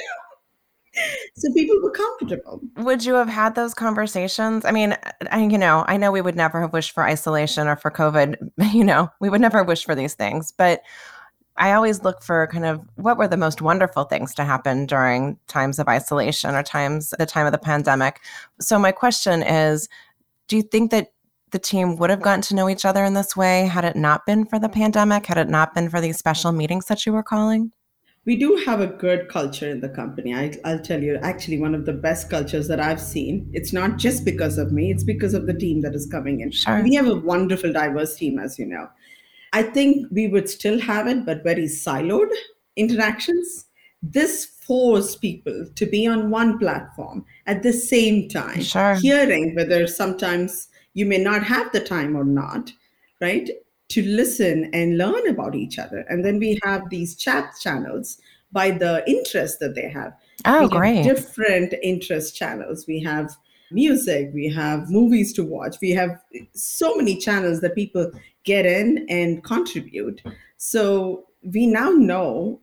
so 1.37 1.53
people 1.53 1.77
were 1.83 1.91
comfortable. 1.91 2.61
Would 2.79 3.05
you 3.05 3.15
have 3.15 3.29
had 3.29 3.55
those 3.55 3.75
conversations? 3.75 4.65
I 4.65 4.71
mean, 4.71 4.97
I, 5.31 5.43
you 5.45 5.59
know, 5.59 5.85
I 5.87 5.97
know 5.97 6.11
we 6.11 6.23
would 6.23 6.37
never 6.37 6.61
have 6.61 6.73
wished 6.73 6.93
for 6.93 7.05
isolation 7.05 7.69
or 7.69 7.77
for 7.77 7.91
COVID. 7.91 8.37
You 8.77 8.85
know, 8.85 9.11
we 9.21 9.31
would 9.31 9.41
never 9.41 9.63
wish 9.63 9.85
for 9.85 9.95
these 9.95 10.15
things, 10.15 10.53
but 10.53 10.83
I 11.59 11.73
always 11.73 12.03
look 12.03 12.23
for 12.23 12.47
kind 12.49 12.67
of 12.67 12.81
what 12.97 13.17
were 13.17 13.29
the 13.29 13.37
most 13.37 13.63
wonderful 13.63 14.05
things 14.05 14.35
to 14.35 14.45
happen 14.45 14.87
during 14.87 15.39
times 15.49 15.79
of 15.79 15.89
isolation 15.89 16.55
or 16.55 16.63
times 16.63 17.15
the 17.19 17.27
time 17.27 17.47
of 17.47 17.53
the 17.53 17.59
pandemic. 17.59 18.21
So 18.61 18.79
my 18.79 18.93
question 18.93 19.43
is, 19.43 19.89
do 20.49 20.57
you 20.57 20.63
think 20.63 20.91
that 20.91 21.13
the 21.53 21.59
team 21.59 21.97
would 21.97 22.11
have 22.11 22.21
gotten 22.21 22.43
to 22.43 22.55
know 22.55 22.69
each 22.69 22.85
other 22.85 23.05
in 23.05 23.15
this 23.15 23.37
way 23.37 23.67
had 23.67 23.85
it 23.85 23.97
not 23.97 24.27
been 24.27 24.45
for 24.45 24.59
the 24.59 24.69
pandemic, 24.69 25.27
had 25.27 25.39
it 25.39 25.49
not 25.49 25.75
been 25.75 25.89
for 25.89 26.01
these 26.01 26.19
special 26.19 26.53
meetings 26.53 26.87
that 26.87 27.07
you 27.07 27.13
were 27.13 27.23
calling? 27.23 27.73
we 28.27 28.35
do 28.35 28.57
have 28.67 28.81
a 28.81 28.89
good 28.89 29.29
culture 29.29 29.71
in 29.71 29.81
the 29.81 29.89
company. 29.89 30.35
I, 30.35 30.53
will 30.65 30.81
tell 30.81 31.01
you, 31.01 31.17
actually, 31.23 31.61
one 31.61 31.77
of 31.77 31.87
the 31.87 31.93
best 31.93 32.29
cultures 32.29 32.67
that 32.67 32.81
I've 32.81 33.01
seen. 33.01 33.49
It's 33.53 33.73
not 33.73 33.99
just 33.99 34.25
because 34.25 34.59
of 34.59 34.73
me, 34.73 34.91
it's 34.91 35.05
because 35.05 35.33
of 35.33 35.47
the 35.47 35.55
team 35.55 35.81
that 35.83 35.95
is 35.95 36.07
coming 36.07 36.41
in. 36.41 36.51
Sure. 36.51 36.83
We 36.83 36.95
have 36.97 37.07
a 37.07 37.15
wonderful, 37.15 37.73
diverse 37.73 38.17
team, 38.17 38.41
as 38.41 38.59
you 38.59 38.67
know. 38.67 38.89
I 39.53 39.63
think 39.63 40.07
we 40.11 40.29
would 40.29 40.49
still 40.49 40.81
have 40.81 41.07
it, 41.07 41.25
but 41.25 41.43
very 41.43 41.65
siloed 41.65 42.31
interactions. 42.77 43.67
This 44.03 44.45
forced 44.45 45.21
people 45.21 45.67
to 45.75 45.87
be 45.87 46.07
on 46.07 46.31
one 46.31 46.59
platform 46.59 47.25
at 47.47 47.63
the 47.63 47.73
same 47.73 48.29
time, 48.29 48.63
sure. 48.63 48.95
hearing 48.97 49.55
whether 49.55 49.87
sometimes 49.87 50.69
you 50.95 51.07
may 51.07 51.19
not 51.19 51.43
have 51.43 51.73
the 51.73 51.81
time 51.81 52.17
or 52.17 52.25
not, 52.25 52.73
right? 53.21 53.49
to 53.89 54.03
listen 54.03 54.71
and 54.73 54.99
learn 54.99 55.29
about 55.29 55.55
each 55.55 55.79
other. 55.79 56.01
And 56.09 56.25
then 56.25 56.39
we 56.39 56.59
have 56.65 56.89
these 56.91 57.17
chat 57.17 57.55
channels 57.61 58.19
by 58.53 58.71
the 58.71 59.09
interest 59.09 59.61
that 59.61 59.75
they 59.75 59.89
have. 59.89 60.13
Oh, 60.45 60.63
we 60.63 60.69
great. 60.69 61.03
Different 61.03 61.75
interest 61.83 62.37
channels. 62.37 62.87
We 62.87 63.03
have 63.03 63.37
music, 63.71 64.31
we 64.35 64.49
have 64.49 64.91
movies 64.91 65.33
to 65.35 65.45
watch, 65.45 65.77
we 65.81 65.91
have 65.91 66.21
so 66.55 66.95
many 66.97 67.17
channels 67.17 67.61
that 67.61 67.75
people 67.75 68.11
get 68.45 68.67
in 68.67 69.07
and 69.09 69.43
contribute. 69.45 70.23
So 70.57 71.27
we 71.43 71.67
now 71.67 71.91
know 71.91 72.61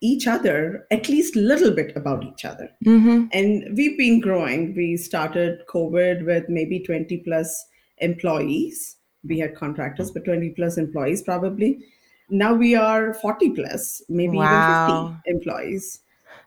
each 0.00 0.26
other 0.26 0.86
at 0.90 1.08
least 1.08 1.36
a 1.36 1.40
little 1.40 1.70
bit 1.70 1.96
about 1.96 2.24
each 2.24 2.44
other 2.44 2.68
mm-hmm. 2.84 3.26
and 3.32 3.76
we've 3.76 3.96
been 3.96 4.18
growing 4.18 4.74
we 4.74 4.96
started 4.96 5.60
covid 5.68 6.26
with 6.26 6.48
maybe 6.48 6.80
20 6.80 7.18
plus 7.18 7.66
employees 7.98 8.96
we 9.24 9.38
had 9.38 9.54
contractors, 9.54 10.10
but 10.10 10.24
20 10.24 10.50
plus 10.50 10.76
employees 10.78 11.22
probably. 11.22 11.84
Now 12.28 12.54
we 12.54 12.74
are 12.74 13.14
40 13.14 13.50
plus, 13.50 14.02
maybe 14.08 14.36
wow. 14.36 15.04
even 15.04 15.16
50 15.16 15.30
employees. 15.30 16.00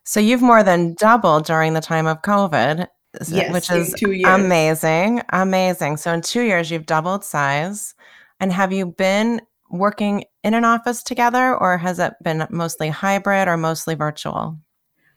So 0.04 0.20
you've 0.20 0.42
more 0.42 0.64
than 0.64 0.94
doubled 0.96 1.46
during 1.46 1.74
the 1.74 1.82
time 1.82 2.08
of 2.08 2.22
COVID, 2.22 2.88
yes, 3.27 3.53
which 3.53 3.72
is 3.72 3.95
amazing. 4.25 5.22
Amazing. 5.29 5.98
So 5.98 6.13
in 6.13 6.22
two 6.22 6.41
years, 6.41 6.72
you've 6.72 6.86
doubled 6.86 7.24
size. 7.24 7.95
And 8.39 8.51
have 8.51 8.74
you 8.74 8.86
been 8.86 9.41
working 9.69 10.25
in 10.43 10.53
an 10.53 10.65
office 10.65 11.03
together, 11.03 11.55
or 11.55 11.77
has 11.77 12.00
it 12.00 12.13
been 12.24 12.48
mostly 12.50 12.89
hybrid 12.89 13.48
or 13.48 13.57
mostly 13.57 13.95
virtual? 13.95 14.57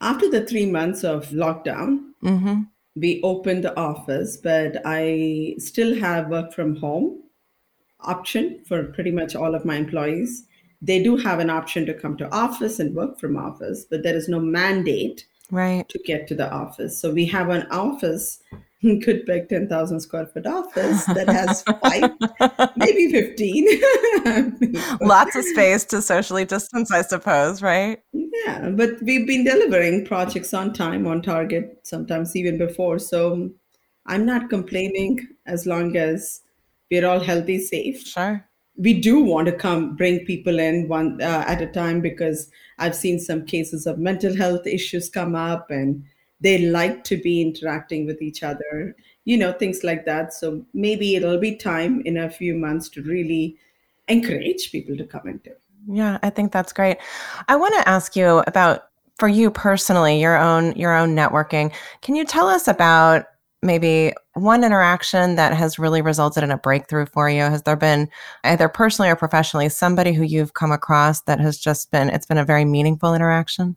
After 0.01 0.31
the 0.31 0.47
three 0.47 0.67
months 0.67 1.05
of 1.05 1.29
lockdown, 1.31 2.13
mm-hmm. 2.23 2.63
we 2.95 3.21
opened 3.23 3.65
the 3.65 3.77
office, 3.77 4.37
but 4.37 4.81
I 4.85 5.57
still 5.59 5.99
have 5.99 6.29
work 6.29 6.53
from 6.53 6.77
home 6.77 7.23
option 8.01 8.61
for 8.65 8.85
pretty 8.85 9.11
much 9.11 9.35
all 9.35 9.55
of 9.55 9.65
my 9.65 9.77
employees. 9.77 10.45
They 10.81 11.03
do 11.03 11.17
have 11.17 11.41
an 11.41 11.51
option 11.51 11.85
to 11.87 11.95
come 11.95 12.17
to 12.19 12.33
office 12.33 12.79
and 12.79 12.95
work 12.95 13.19
from 13.19 13.37
office, 13.37 13.85
but 13.85 14.05
there 14.05 14.15
is 14.15 14.29
no 14.29 14.39
mandate 14.39 15.27
right 15.51 15.89
to 15.89 15.99
get 16.05 16.27
to 16.29 16.35
the 16.35 16.51
office. 16.51 17.01
So 17.01 17.13
we 17.13 17.27
have 17.27 17.49
an 17.51 17.67
office 17.71 18.43
could 19.03 19.27
pick 19.27 19.49
10,000 19.49 20.01
square 20.01 20.27
foot 20.27 20.47
office 20.47 21.05
that 21.07 21.29
has 21.29 21.63
five, 21.83 22.77
maybe 22.77 23.11
15. 23.11 23.67
Lots 25.01 25.37
of 25.37 25.45
space 25.45 25.85
to 25.87 26.01
socially 26.01 26.45
distance, 26.45 26.91
I 26.93 27.03
suppose, 27.03 27.61
right? 27.61 28.01
Yeah, 28.13 28.71
but 28.71 29.03
we've 29.03 29.27
been 29.27 29.45
delivering 29.45 30.07
projects 30.07 30.55
on 30.55 30.73
time, 30.73 31.07
on 31.07 31.23
target, 31.23 31.81
sometimes 31.83 32.37
even 32.37 32.57
before. 32.57 32.99
So 32.99 33.51
I'm 34.07 34.25
not 34.25 34.49
complaining 34.49 35.27
as 35.47 35.67
long 35.67 35.97
as 35.97 36.43
we're 36.91 37.07
all 37.07 37.21
healthy, 37.21 37.59
safe. 37.59 38.07
Sure. 38.07 38.48
We 38.79 39.01
do 39.01 39.21
want 39.21 39.47
to 39.47 39.53
come 39.53 39.97
bring 39.97 40.25
people 40.25 40.59
in 40.59 40.89
one 40.89 41.21
uh, 41.21 41.45
at 41.47 41.61
a 41.61 41.67
time 41.67 42.01
because 42.01 42.51
I've 42.79 42.95
seen 42.95 43.19
some 43.19 43.45
cases 43.45 43.87
of 43.87 43.99
mental 43.99 44.37
health 44.37 44.67
issues 44.67 45.11
come 45.11 45.35
up 45.35 45.71
and 45.71 46.05
they 46.41 46.59
like 46.59 47.05
to 47.05 47.17
be 47.17 47.43
interacting 47.43 48.07
with 48.07 48.23
each 48.23 48.43
other, 48.43 48.95
you 49.25 49.37
know, 49.37 49.53
things 49.53 49.83
like 49.83 50.05
that. 50.07 50.33
So 50.33 50.65
maybe 50.73 51.17
it'll 51.17 51.39
be 51.39 51.57
time 51.57 52.01
in 52.03 52.17
a 52.17 52.31
few 52.31 52.55
months 52.55 52.89
to 52.91 53.03
really 53.03 53.57
encourage 54.07 54.71
people 54.71 54.97
to 54.97 55.05
come 55.05 55.27
into. 55.27 55.51
Yeah, 55.89 56.19
I 56.23 56.31
think 56.31 56.53
that's 56.53 56.73
great. 56.73 56.99
I 57.49 57.57
want 57.57 57.75
to 57.75 57.89
ask 57.89 58.15
you 58.15 58.43
about 58.47 58.89
for 59.19 59.29
you 59.29 59.51
personally, 59.51 60.21
your 60.21 60.37
own 60.37 60.73
your 60.77 60.95
own 60.95 61.15
networking. 61.17 61.73
Can 62.03 62.15
you 62.15 62.25
tell 62.25 62.49
us 62.49 62.69
about 62.69 63.27
maybe 63.63 64.13
one 64.35 64.65
interaction 64.65 65.37
that 65.37 65.53
has 65.55 65.79
really 65.79 66.01
resulted 66.01 66.43
in 66.43 66.51
a 66.51 66.59
breakthrough 66.59 67.07
for 67.07 67.29
you? 67.29 67.43
Has 67.43 67.63
there 67.63 67.77
been 67.77 68.09
either 68.45 68.69
personally 68.69 69.11
or 69.11 69.17
professionally 69.17 69.69
somebody 69.69 70.13
who 70.13 70.23
you've 70.23 70.55
come 70.55 70.73
across 70.73 71.23
that 71.23 71.41
has 71.41 71.59
just 71.59 71.91
been 71.91 72.09
it's 72.09 72.27
been 72.27 72.39
a 72.39 72.45
very 72.45 72.65
meaningful 72.65 73.15
interaction? 73.15 73.77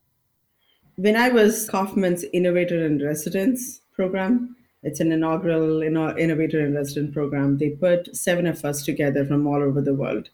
When 0.97 1.15
I 1.15 1.29
was 1.29 1.67
Kauffman's 1.69 2.25
Innovator 2.33 2.85
in 2.85 3.03
Residence 3.03 3.81
program, 3.93 4.55
it's 4.83 4.99
an 4.99 5.11
inaugural 5.11 5.81
Innovator 5.81 6.65
in 6.65 6.75
Residence 6.75 7.13
program. 7.13 7.57
They 7.57 7.69
put 7.69 8.15
seven 8.15 8.45
of 8.45 8.63
us 8.65 8.83
together 8.83 9.25
from 9.25 9.47
all 9.47 9.63
over 9.63 9.81
the 9.81 9.93
world. 9.93 10.29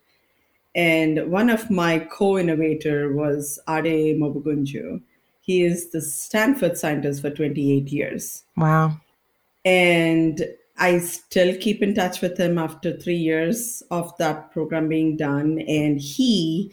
And 0.75 1.32
one 1.32 1.50
of 1.50 1.72
my 1.72 2.00
co-innovator 2.00 3.13
was 3.13 3.60
Ade 3.68 4.20
Mabogunje. 4.20 5.01
He 5.42 5.63
is 5.63 5.92
the 5.92 6.01
Stanford 6.01 6.77
scientist 6.77 7.22
for 7.22 7.30
28 7.30 7.88
years. 7.88 8.44
Wow. 8.58 9.00
And 9.68 10.48
I 10.78 11.00
still 11.00 11.58
keep 11.58 11.84
in 11.84 11.94
touch 11.94 12.22
with 12.22 12.38
him 12.38 12.58
after 12.58 12.96
three 12.96 13.18
years 13.18 13.84
of 13.92 14.16
that 14.18 14.50
program 14.52 14.88
being 14.88 15.18
done. 15.18 15.60
And 15.68 16.00
he, 16.00 16.72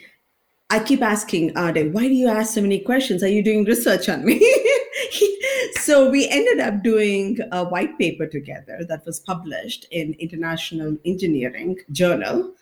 I 0.70 0.78
keep 0.78 1.02
asking 1.02 1.58
Ade, 1.58 1.92
why 1.92 2.02
do 2.02 2.14
you 2.14 2.28
ask 2.28 2.54
so 2.54 2.62
many 2.62 2.78
questions? 2.78 3.24
Are 3.24 3.28
you 3.36 3.42
doing 3.42 3.64
research 3.64 4.08
on 4.08 4.24
me? 4.24 4.38
so 5.80 6.08
we 6.08 6.28
ended 6.28 6.60
up 6.60 6.84
doing 6.84 7.40
a 7.50 7.64
white 7.64 7.98
paper 7.98 8.28
together 8.28 8.84
that 8.88 9.04
was 9.04 9.18
published 9.18 9.86
in 9.90 10.14
International 10.20 10.96
Engineering 11.04 11.80
Journal, 11.90 12.52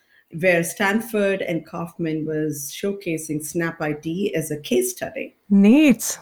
where 0.41 0.65
Stanford 0.65 1.43
and 1.43 1.67
Kauffman 1.67 2.25
was 2.25 2.73
showcasing 2.75 3.45
Snap 3.45 3.77
IT 3.83 4.35
as 4.35 4.51
a 4.51 4.59
case 4.61 4.93
study. 4.93 5.37
Neat 5.51 6.19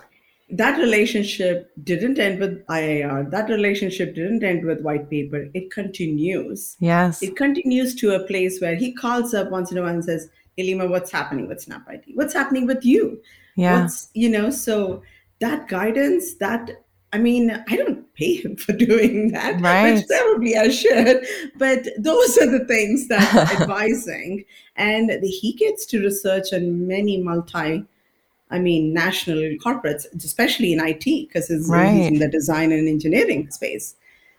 that 0.52 0.78
relationship 0.78 1.70
didn't 1.84 2.18
end 2.18 2.40
with 2.40 2.66
IIR. 2.66 3.30
That 3.30 3.48
relationship 3.48 4.14
didn't 4.14 4.42
end 4.42 4.64
with 4.64 4.80
white 4.82 5.08
paper. 5.08 5.48
It 5.54 5.70
continues. 5.70 6.76
Yes. 6.80 7.22
It 7.22 7.36
continues 7.36 7.94
to 7.96 8.14
a 8.14 8.26
place 8.26 8.60
where 8.60 8.74
he 8.74 8.92
calls 8.92 9.34
up 9.34 9.50
once 9.50 9.70
in 9.70 9.78
a 9.78 9.82
while 9.82 9.94
and 9.94 10.04
says, 10.04 10.28
Elima, 10.58 10.88
what's 10.88 11.10
happening 11.10 11.48
with 11.48 11.60
Snap 11.60 11.86
IT? 11.88 12.04
What's 12.14 12.34
happening 12.34 12.66
with 12.66 12.84
you? 12.84 13.20
Yeah. 13.56 13.82
What's, 13.82 14.08
you 14.14 14.28
know, 14.28 14.50
so 14.50 15.02
that 15.40 15.68
guidance, 15.68 16.34
that 16.34 16.82
I 17.12 17.18
mean, 17.18 17.50
I 17.68 17.76
don't 17.76 18.12
pay 18.14 18.36
him 18.36 18.56
for 18.56 18.72
doing 18.88 19.32
that, 19.32 19.60
right. 19.60 19.94
which 19.94 20.06
probably 20.06 20.56
I 20.56 20.68
should. 20.68 21.24
But 21.56 21.88
those 21.98 22.38
are 22.38 22.50
the 22.50 22.64
things 22.66 23.08
that 23.08 23.34
advising, 23.60 24.44
and 24.76 25.10
he 25.22 25.52
gets 25.54 25.86
to 25.86 26.00
research 26.00 26.52
on 26.52 26.86
many 26.86 27.22
multi 27.22 27.84
I 28.50 28.58
mean, 28.58 28.92
national 28.92 29.38
corporates, 29.64 30.06
especially 30.24 30.72
in 30.72 30.80
IT, 30.80 31.04
because 31.04 31.50
it's 31.50 31.68
right. 31.68 31.88
in 31.88 32.18
the 32.18 32.28
design 32.28 32.72
and 32.72 32.88
engineering 32.88 33.50
space. 33.50 33.94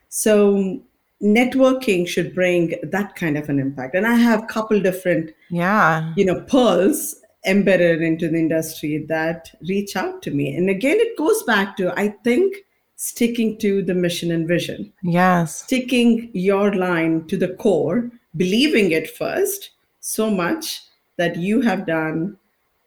So 0.09 0.81
networking 1.21 2.07
should 2.07 2.33
bring 2.33 2.75
that 2.83 3.15
kind 3.15 3.37
of 3.37 3.47
an 3.49 3.59
impact. 3.59 3.95
And 3.95 4.05
I 4.05 4.15
have 4.15 4.43
a 4.43 4.47
couple 4.47 4.79
different, 4.81 5.31
yeah, 5.49 6.13
you 6.15 6.25
know, 6.25 6.41
pearls 6.41 7.15
embedded 7.45 8.01
into 8.01 8.27
the 8.29 8.37
industry 8.37 9.05
that 9.07 9.51
reach 9.67 9.95
out 9.95 10.21
to 10.23 10.31
me. 10.31 10.55
And 10.55 10.69
again, 10.69 10.97
it 10.99 11.17
goes 11.17 11.43
back 11.43 11.77
to 11.77 11.93
I 11.97 12.09
think 12.23 12.55
sticking 12.95 13.57
to 13.57 13.81
the 13.81 13.95
mission 13.95 14.31
and 14.31 14.47
vision. 14.47 14.93
Yes. 15.01 15.63
Sticking 15.63 16.29
your 16.33 16.73
line 16.75 17.25
to 17.27 17.37
the 17.37 17.55
core, 17.55 18.11
believing 18.37 18.91
it 18.91 19.09
first 19.09 19.71
so 20.01 20.29
much 20.29 20.81
that 21.17 21.35
you 21.35 21.61
have 21.61 21.87
done 21.87 22.37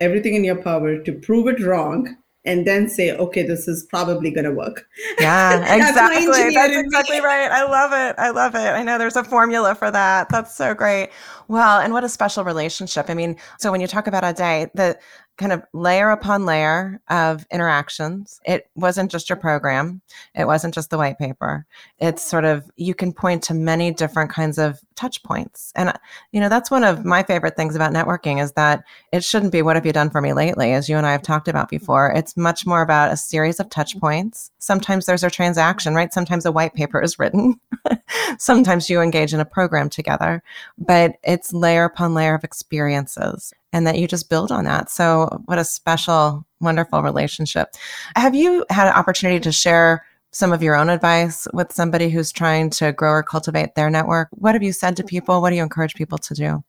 everything 0.00 0.34
in 0.34 0.44
your 0.44 0.62
power 0.62 0.98
to 0.98 1.12
prove 1.12 1.48
it 1.48 1.60
wrong 1.64 2.16
and 2.46 2.66
then 2.66 2.88
say, 2.88 3.10
okay, 3.16 3.42
this 3.42 3.66
is 3.66 3.84
probably 3.84 4.30
going 4.30 4.44
to 4.44 4.52
work. 4.52 4.86
Yeah, 5.18 5.60
exactly. 5.74 6.26
That's, 6.26 6.54
That's 6.54 6.76
exactly 6.76 7.20
right. 7.22 7.50
I 7.50 7.64
love 7.64 7.92
it. 7.92 8.14
I 8.18 8.30
love 8.30 8.54
it. 8.54 8.58
I 8.58 8.82
know 8.82 8.98
there's 8.98 9.16
a 9.16 9.24
formula 9.24 9.74
for 9.74 9.90
that. 9.90 10.28
That's 10.28 10.54
so 10.54 10.74
great. 10.74 11.10
Well, 11.48 11.80
and 11.80 11.92
what 11.92 12.04
a 12.04 12.08
special 12.08 12.44
relationship. 12.44 13.08
I 13.08 13.14
mean, 13.14 13.36
so 13.58 13.72
when 13.72 13.80
you 13.80 13.86
talk 13.86 14.06
about 14.06 14.24
a 14.24 14.32
day, 14.32 14.70
the 14.74 14.98
kind 15.36 15.52
of 15.52 15.62
layer 15.72 16.10
upon 16.10 16.46
layer 16.46 17.00
of 17.08 17.44
interactions. 17.50 18.40
It 18.44 18.68
wasn't 18.76 19.10
just 19.10 19.28
your 19.28 19.36
program, 19.36 20.00
it 20.34 20.46
wasn't 20.46 20.74
just 20.74 20.90
the 20.90 20.98
white 20.98 21.18
paper. 21.18 21.66
It's 21.98 22.22
sort 22.22 22.44
of, 22.44 22.70
you 22.76 22.94
can 22.94 23.12
point 23.12 23.42
to 23.44 23.54
many 23.54 23.90
different 23.92 24.30
kinds 24.30 24.58
of 24.58 24.80
touch 24.94 25.22
points. 25.24 25.72
And, 25.74 25.92
you 26.30 26.40
know, 26.40 26.48
that's 26.48 26.70
one 26.70 26.84
of 26.84 27.04
my 27.04 27.22
favorite 27.22 27.56
things 27.56 27.74
about 27.74 27.92
networking 27.92 28.40
is 28.40 28.52
that 28.52 28.84
it 29.12 29.24
shouldn't 29.24 29.52
be, 29.52 29.62
what 29.62 29.76
have 29.76 29.86
you 29.86 29.92
done 29.92 30.10
for 30.10 30.20
me 30.20 30.32
lately? 30.32 30.72
As 30.72 30.88
you 30.88 30.96
and 30.96 31.06
I 31.06 31.12
have 31.12 31.22
talked 31.22 31.48
about 31.48 31.68
before, 31.68 32.12
it's 32.12 32.36
much 32.36 32.64
more 32.64 32.82
about 32.82 33.12
a 33.12 33.16
series 33.16 33.58
of 33.58 33.68
touch 33.70 33.98
points. 33.98 34.52
Sometimes 34.58 35.06
there's 35.06 35.24
a 35.24 35.30
transaction, 35.30 35.94
right? 35.94 36.12
Sometimes 36.12 36.46
a 36.46 36.52
white 36.52 36.74
paper 36.74 37.02
is 37.02 37.18
written. 37.18 37.58
Sometimes 38.38 38.88
you 38.88 39.00
engage 39.00 39.34
in 39.34 39.40
a 39.40 39.44
program 39.44 39.88
together, 39.88 40.42
but 40.78 41.16
it's 41.24 41.52
layer 41.52 41.84
upon 41.84 42.14
layer 42.14 42.34
of 42.34 42.44
experiences 42.44 43.52
and 43.74 43.88
that 43.88 43.98
you 43.98 44.06
just 44.06 44.30
build 44.30 44.52
on 44.52 44.64
that. 44.64 44.88
So, 44.88 45.42
what 45.46 45.58
a 45.58 45.64
special, 45.64 46.46
wonderful 46.60 47.02
relationship. 47.02 47.74
Have 48.16 48.34
you 48.34 48.64
had 48.70 48.86
an 48.86 48.94
opportunity 48.94 49.40
to 49.40 49.52
share 49.52 50.06
some 50.30 50.52
of 50.52 50.62
your 50.62 50.76
own 50.76 50.88
advice 50.88 51.46
with 51.52 51.72
somebody 51.72 52.08
who's 52.08 52.32
trying 52.32 52.70
to 52.70 52.92
grow 52.92 53.10
or 53.10 53.22
cultivate 53.24 53.74
their 53.74 53.90
network? 53.90 54.28
What 54.30 54.54
have 54.54 54.62
you 54.62 54.72
said 54.72 54.96
to 54.96 55.02
mm-hmm. 55.02 55.08
people? 55.08 55.42
What 55.42 55.50
do 55.50 55.56
you 55.56 55.62
encourage 55.62 55.94
people 55.94 56.18
to 56.18 56.34
do? 56.34 56.64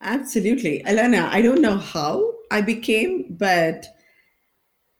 Absolutely. 0.00 0.84
Elena, 0.86 1.28
I 1.30 1.42
don't 1.42 1.60
know 1.60 1.76
how 1.76 2.32
I 2.50 2.62
became, 2.62 3.26
but 3.30 3.86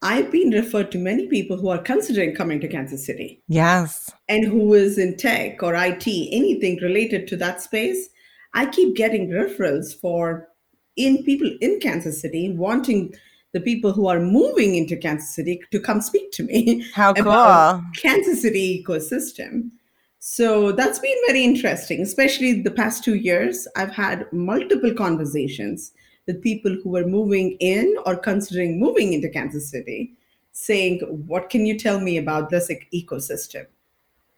I've 0.03 0.31
been 0.31 0.51
referred 0.51 0.93
to 0.93 0.99
many 0.99 1.27
people 1.27 1.57
who 1.57 1.69
are 1.69 1.83
considering 1.83 2.35
coming 2.35 2.61
to 2.61 2.69
Kansas 2.69 3.05
City. 3.05 3.43
Yes. 3.49 4.11
And 4.29 4.45
who 4.45 4.75
is 4.75 4.99
in 4.99 5.17
tech 5.17 5.63
or 5.63 5.75
IT, 5.75 6.07
anything 6.07 6.79
related 6.83 7.27
to 7.29 7.37
that 7.39 7.63
space. 7.63 8.11
I 8.53 8.67
keep 8.67 8.95
getting 8.95 9.29
referrals 9.31 9.99
for 9.99 10.49
in 10.97 11.23
people 11.25 11.51
in 11.61 11.79
Kansas 11.81 12.21
City 12.21 12.53
wanting 12.53 13.15
the 13.53 13.61
people 13.61 13.93
who 13.93 14.07
are 14.07 14.21
moving 14.21 14.75
into 14.75 14.97
Kansas 14.97 15.35
City 15.35 15.61
to 15.71 15.81
come 15.81 16.01
speak 16.01 16.31
to 16.33 16.43
me. 16.43 16.85
How 16.95 17.15
cool. 17.15 17.83
Kansas 17.95 18.43
City 18.43 18.85
ecosystem. 18.85 19.71
So 20.19 20.73
that's 20.73 20.99
been 20.99 21.17
very 21.27 21.45
interesting, 21.45 22.03
especially 22.03 22.63
the 22.63 22.71
past 22.71 23.05
two 23.05 23.15
years. 23.15 23.69
I've 23.77 23.93
had 23.93 24.31
multiple 24.33 24.93
conversations 24.93 25.93
with 26.27 26.43
people 26.43 26.77
who 26.83 26.91
were 26.91 27.07
moving 27.07 27.57
in 27.61 27.97
or 28.05 28.17
considering 28.17 28.81
moving 28.81 29.13
into 29.13 29.29
Kansas 29.29 29.71
City, 29.71 30.15
saying, 30.53 31.01
What 31.27 31.49
can 31.49 31.65
you 31.65 31.79
tell 31.79 32.01
me 32.01 32.19
about 32.19 32.51
this 32.51 32.71
ecosystem? 32.93 33.67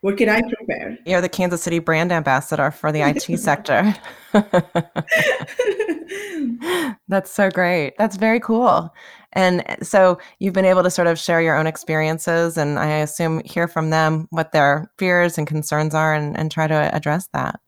What 0.01 0.17
can 0.17 0.29
I 0.29 0.43
prepare? 0.43 0.97
You're 1.05 1.21
the 1.21 1.29
Kansas 1.29 1.63
City 1.63 1.81
brand 1.81 2.13
ambassador 2.13 2.71
for 2.71 2.93
the 2.93 3.01
IT 3.01 3.23
sector. 3.39 3.95
That's 7.09 7.31
so 7.31 7.51
great. 7.51 7.95
That's 7.99 8.17
very 8.17 8.39
cool. 8.39 8.95
And 9.33 9.65
uh, 9.69 9.77
so 9.83 10.19
you've 10.39 10.55
been 10.55 10.65
able 10.65 10.85
to 10.85 10.91
sort 10.91 11.09
of 11.09 11.19
share 11.19 11.43
your 11.43 11.57
own 11.57 11.67
experiences 11.67 12.57
and 12.57 12.79
I 12.79 12.99
assume 12.99 13.43
hear 13.45 13.67
from 13.67 13.91
them 13.91 14.29
what 14.31 14.53
their 14.53 14.91
fears 14.99 15.37
and 15.37 15.47
concerns 15.47 15.95
are 15.95 16.15
and, 16.15 16.39
and 16.39 16.51
try 16.51 16.67
to 16.67 16.95
address 16.95 17.29
that. 17.33 17.61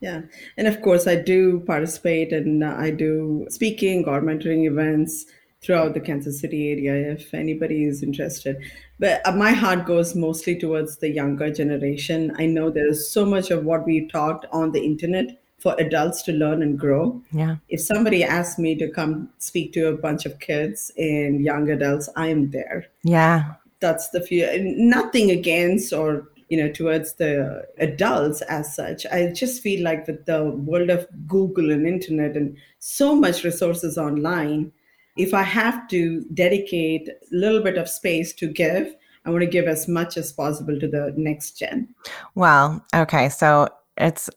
Yeah. 0.00 0.22
And 0.56 0.68
of 0.68 0.80
course, 0.82 1.06
I 1.06 1.16
do 1.16 1.60
participate 1.60 2.32
and 2.32 2.62
uh, 2.62 2.74
I 2.76 2.90
do 2.90 3.46
speaking 3.48 4.04
or 4.06 4.20
mentoring 4.20 4.66
events 4.66 5.24
throughout 5.62 5.94
the 5.94 6.00
Kansas 6.00 6.40
City 6.40 6.70
area 6.70 7.12
if 7.12 7.32
anybody 7.32 7.84
is 7.84 8.02
interested. 8.02 8.56
But 8.98 9.26
uh, 9.26 9.32
my 9.32 9.52
heart 9.52 9.86
goes 9.86 10.14
mostly 10.14 10.58
towards 10.58 10.98
the 10.98 11.10
younger 11.10 11.52
generation. 11.52 12.34
I 12.38 12.46
know 12.46 12.70
there's 12.70 13.08
so 13.08 13.24
much 13.26 13.50
of 13.50 13.64
what 13.64 13.86
we 13.86 14.08
talked 14.08 14.46
on 14.52 14.72
the 14.72 14.84
internet 14.84 15.40
for 15.58 15.74
adults 15.78 16.22
to 16.22 16.32
learn 16.32 16.62
and 16.62 16.78
grow. 16.78 17.22
Yeah. 17.32 17.56
If 17.68 17.80
somebody 17.80 18.22
asks 18.22 18.58
me 18.58 18.74
to 18.76 18.88
come 18.88 19.30
speak 19.38 19.72
to 19.72 19.88
a 19.88 19.96
bunch 19.96 20.26
of 20.26 20.38
kids 20.38 20.92
and 20.98 21.40
young 21.40 21.70
adults, 21.70 22.08
I 22.16 22.28
am 22.28 22.50
there. 22.50 22.86
Yeah. 23.02 23.54
That's 23.80 24.10
the 24.10 24.20
fear. 24.20 24.52
Nothing 24.60 25.30
against 25.30 25.92
or 25.92 26.28
you 26.50 26.58
know 26.58 26.70
towards 26.70 27.14
the 27.14 27.66
adults 27.78 28.42
as 28.42 28.76
such 28.76 29.06
i 29.06 29.32
just 29.32 29.62
feel 29.62 29.82
like 29.82 30.06
with 30.06 30.26
the 30.26 30.44
world 30.44 30.90
of 30.90 31.06
google 31.26 31.70
and 31.70 31.86
internet 31.86 32.36
and 32.36 32.56
so 32.78 33.16
much 33.16 33.44
resources 33.44 33.96
online 33.96 34.70
if 35.16 35.34
I 35.34 35.42
have 35.42 35.88
to 35.88 36.24
dedicate 36.34 37.08
a 37.08 37.12
little 37.30 37.62
bit 37.62 37.78
of 37.78 37.88
space 37.88 38.32
to 38.34 38.48
give, 38.48 38.94
I 39.24 39.30
want 39.30 39.42
to 39.42 39.46
give 39.46 39.66
as 39.66 39.88
much 39.88 40.16
as 40.16 40.32
possible 40.32 40.78
to 40.78 40.88
the 40.88 41.14
next 41.16 41.58
gen. 41.58 41.94
Well, 42.34 42.84
okay. 42.94 43.28
So 43.28 43.68
it's 43.96 44.28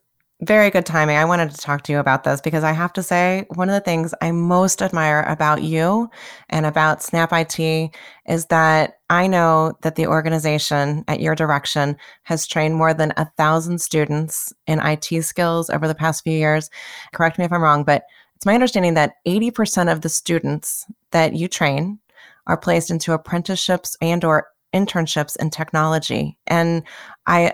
very 0.41 0.69
good 0.69 0.85
timing. 0.85 1.17
I 1.17 1.25
wanted 1.25 1.49
to 1.49 1.57
talk 1.57 1.81
to 1.83 1.91
you 1.91 1.97
about 1.97 2.23
this 2.23 2.41
because 2.41 2.63
I 2.63 2.71
have 2.71 2.93
to 2.93 3.01
say, 3.01 3.47
one 3.55 3.69
of 3.69 3.73
the 3.73 3.81
things 3.81 4.13
I 4.21 4.31
most 4.31 4.83
admire 4.83 5.23
about 5.23 5.63
you 5.63 6.09
and 6.49 6.65
about 6.65 7.01
Snap 7.01 7.33
IT 7.33 7.91
is 8.27 8.45
that 8.45 8.99
I 9.09 9.25
know 9.25 9.73
that 9.81 9.95
the 9.95 10.05
organization 10.05 11.03
at 11.07 11.21
your 11.21 11.33
direction 11.33 11.97
has 12.23 12.45
trained 12.45 12.75
more 12.75 12.93
than 12.93 13.13
a 13.17 13.25
thousand 13.35 13.81
students 13.81 14.53
in 14.67 14.79
IT 14.79 15.23
skills 15.23 15.71
over 15.71 15.87
the 15.87 15.95
past 15.95 16.23
few 16.23 16.37
years. 16.37 16.69
Correct 17.13 17.39
me 17.39 17.45
if 17.45 17.51
I'm 17.51 17.63
wrong, 17.63 17.83
but 17.83 18.03
it's 18.37 18.45
my 18.45 18.53
understanding 18.53 18.93
that 18.93 19.15
80% 19.27 19.91
of 19.91 20.01
the 20.01 20.09
students 20.09 20.85
that 21.09 21.33
you 21.33 21.47
train 21.47 21.97
are 22.45 22.55
placed 22.55 22.91
into 22.91 23.13
apprenticeships 23.13 23.97
and 23.99 24.23
or 24.23 24.45
internships 24.75 25.35
in 25.37 25.49
technology. 25.49 26.37
And 26.45 26.83
I 27.25 27.53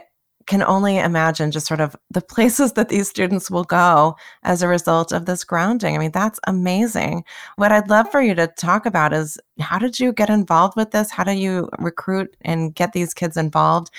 can 0.54 0.62
only 0.62 1.00
imagine 1.00 1.50
just 1.50 1.66
sort 1.66 1.82
of 1.82 1.96
the 2.12 2.22
places 2.34 2.74
that 2.74 2.90
these 2.90 3.10
students 3.10 3.50
will 3.50 3.64
go 3.64 4.16
as 4.44 4.62
a 4.62 4.68
result 4.68 5.12
of 5.12 5.26
this 5.26 5.44
grounding. 5.44 5.96
I 5.96 5.98
mean, 5.98 6.12
that's 6.12 6.40
amazing. 6.46 7.24
What 7.56 7.72
I'd 7.72 7.90
love 7.90 8.12
for 8.12 8.22
you 8.22 8.36
to 8.36 8.46
talk 8.46 8.86
about 8.86 9.14
is 9.14 9.40
how 9.60 9.80
did 9.80 10.00
you 10.00 10.14
get 10.14 10.30
involved 10.30 10.76
with 10.78 10.92
this? 10.92 11.10
How 11.10 11.24
do 11.24 11.32
you 11.32 11.70
recruit 11.80 12.38
and 12.42 12.76
get 12.76 12.94
these 12.94 13.16
kids 13.16 13.36
involved? 13.36 13.90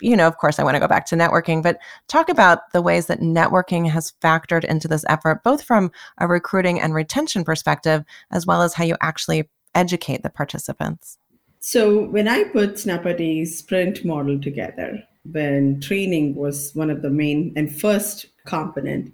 You 0.00 0.16
know, 0.16 0.28
of 0.28 0.38
course, 0.38 0.60
I 0.60 0.62
want 0.62 0.76
to 0.76 0.80
go 0.80 0.86
back 0.86 1.04
to 1.06 1.16
networking, 1.16 1.64
but 1.64 1.78
talk 2.06 2.28
about 2.28 2.70
the 2.72 2.82
ways 2.82 3.06
that 3.06 3.18
networking 3.18 3.90
has 3.90 4.12
factored 4.22 4.62
into 4.62 4.86
this 4.86 5.04
effort, 5.08 5.42
both 5.42 5.64
from 5.64 5.90
a 6.18 6.28
recruiting 6.28 6.80
and 6.80 6.94
retention 6.94 7.42
perspective, 7.42 8.04
as 8.30 8.46
well 8.46 8.62
as 8.62 8.72
how 8.72 8.84
you 8.84 8.94
actually 9.00 9.50
educate 9.74 10.22
the 10.22 10.30
participants. 10.30 11.18
So, 11.58 12.04
when 12.04 12.28
I 12.28 12.44
put 12.44 12.74
SnapIT's 12.74 13.58
sprint 13.58 14.04
model 14.04 14.40
together, 14.40 15.02
when 15.30 15.80
training 15.80 16.34
was 16.34 16.74
one 16.74 16.90
of 16.90 17.02
the 17.02 17.10
main 17.10 17.52
and 17.56 17.74
first 17.74 18.26
component, 18.46 19.12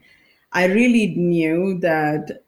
I 0.52 0.66
really 0.66 1.14
knew 1.14 1.78
that 1.80 2.42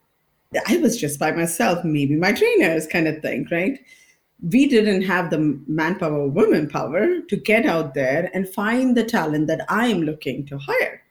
I 0.66 0.76
was 0.78 1.00
just 1.00 1.18
by 1.18 1.32
myself, 1.32 1.84
maybe 1.84 2.16
my 2.16 2.32
trainers 2.32 2.86
kind 2.86 3.08
of 3.08 3.22
thing, 3.22 3.46
right? 3.50 3.78
We 4.42 4.66
didn't 4.66 5.02
have 5.02 5.30
the 5.30 5.38
manpower, 5.66 6.26
women 6.26 6.68
power 6.68 7.20
to 7.20 7.36
get 7.36 7.64
out 7.64 7.94
there 7.94 8.30
and 8.34 8.48
find 8.48 8.96
the 8.96 9.04
talent 9.04 9.46
that 9.46 9.64
I'm 9.68 10.02
looking 10.02 10.44
to 10.46 10.58
hire. 10.58 11.02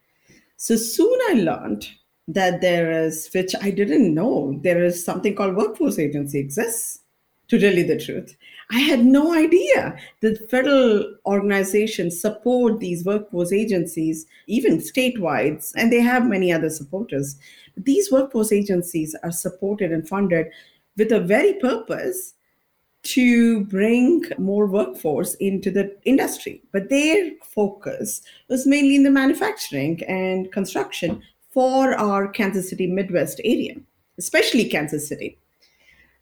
So 0.58 0.76
soon 0.76 1.18
I 1.30 1.34
learned 1.34 1.88
that 2.28 2.62
there 2.62 2.92
is, 2.92 3.30
which 3.34 3.56
I 3.62 3.72
didn't 3.72 4.14
know, 4.14 4.60
there 4.64 4.84
is 4.84 5.04
something 5.04 5.34
called 5.34 5.56
workforce 5.56 5.98
agency 5.98 6.40
exists, 6.40 7.00
to 7.48 7.60
tell 7.60 7.74
you 7.74 7.86
the 7.86 8.00
truth. 8.00 8.36
I 8.72 8.80
had 8.80 9.04
no 9.04 9.34
idea 9.34 9.98
that 10.22 10.50
federal 10.50 11.16
organizations 11.26 12.22
support 12.22 12.80
these 12.80 13.04
workforce 13.04 13.52
agencies, 13.52 14.26
even 14.48 14.78
statewide, 14.78 15.70
and 15.76 15.92
they 15.92 16.00
have 16.00 16.26
many 16.26 16.54
other 16.54 16.70
supporters. 16.70 17.38
These 17.76 18.12
workforce 18.12 18.54
agencies 18.54 19.14
are 19.24 19.32
supported 19.32 19.92
and 19.92 20.08
funded 20.08 20.48
with 20.96 21.12
a 21.12 21.20
very 21.20 21.56
purpose 21.56 22.34
to 23.04 23.66
bring 23.66 24.24
more 24.38 24.68
workforce 24.68 25.34
into 25.36 25.70
the 25.70 25.94
industry. 26.06 26.62
But 26.72 26.90
their 26.90 27.32
focus 27.44 28.22
was 28.48 28.66
mainly 28.66 28.96
in 28.96 29.04
the 29.04 29.12
manufacturing 29.12 30.02
and 30.08 30.50
construction 30.52 31.22
for 31.50 31.94
our 31.96 32.28
Kansas 32.30 32.70
City 32.70 32.88
Midwest 32.88 33.42
area, 33.44 33.76
especially 34.18 34.70
Kansas 34.70 35.08
City. 35.08 35.38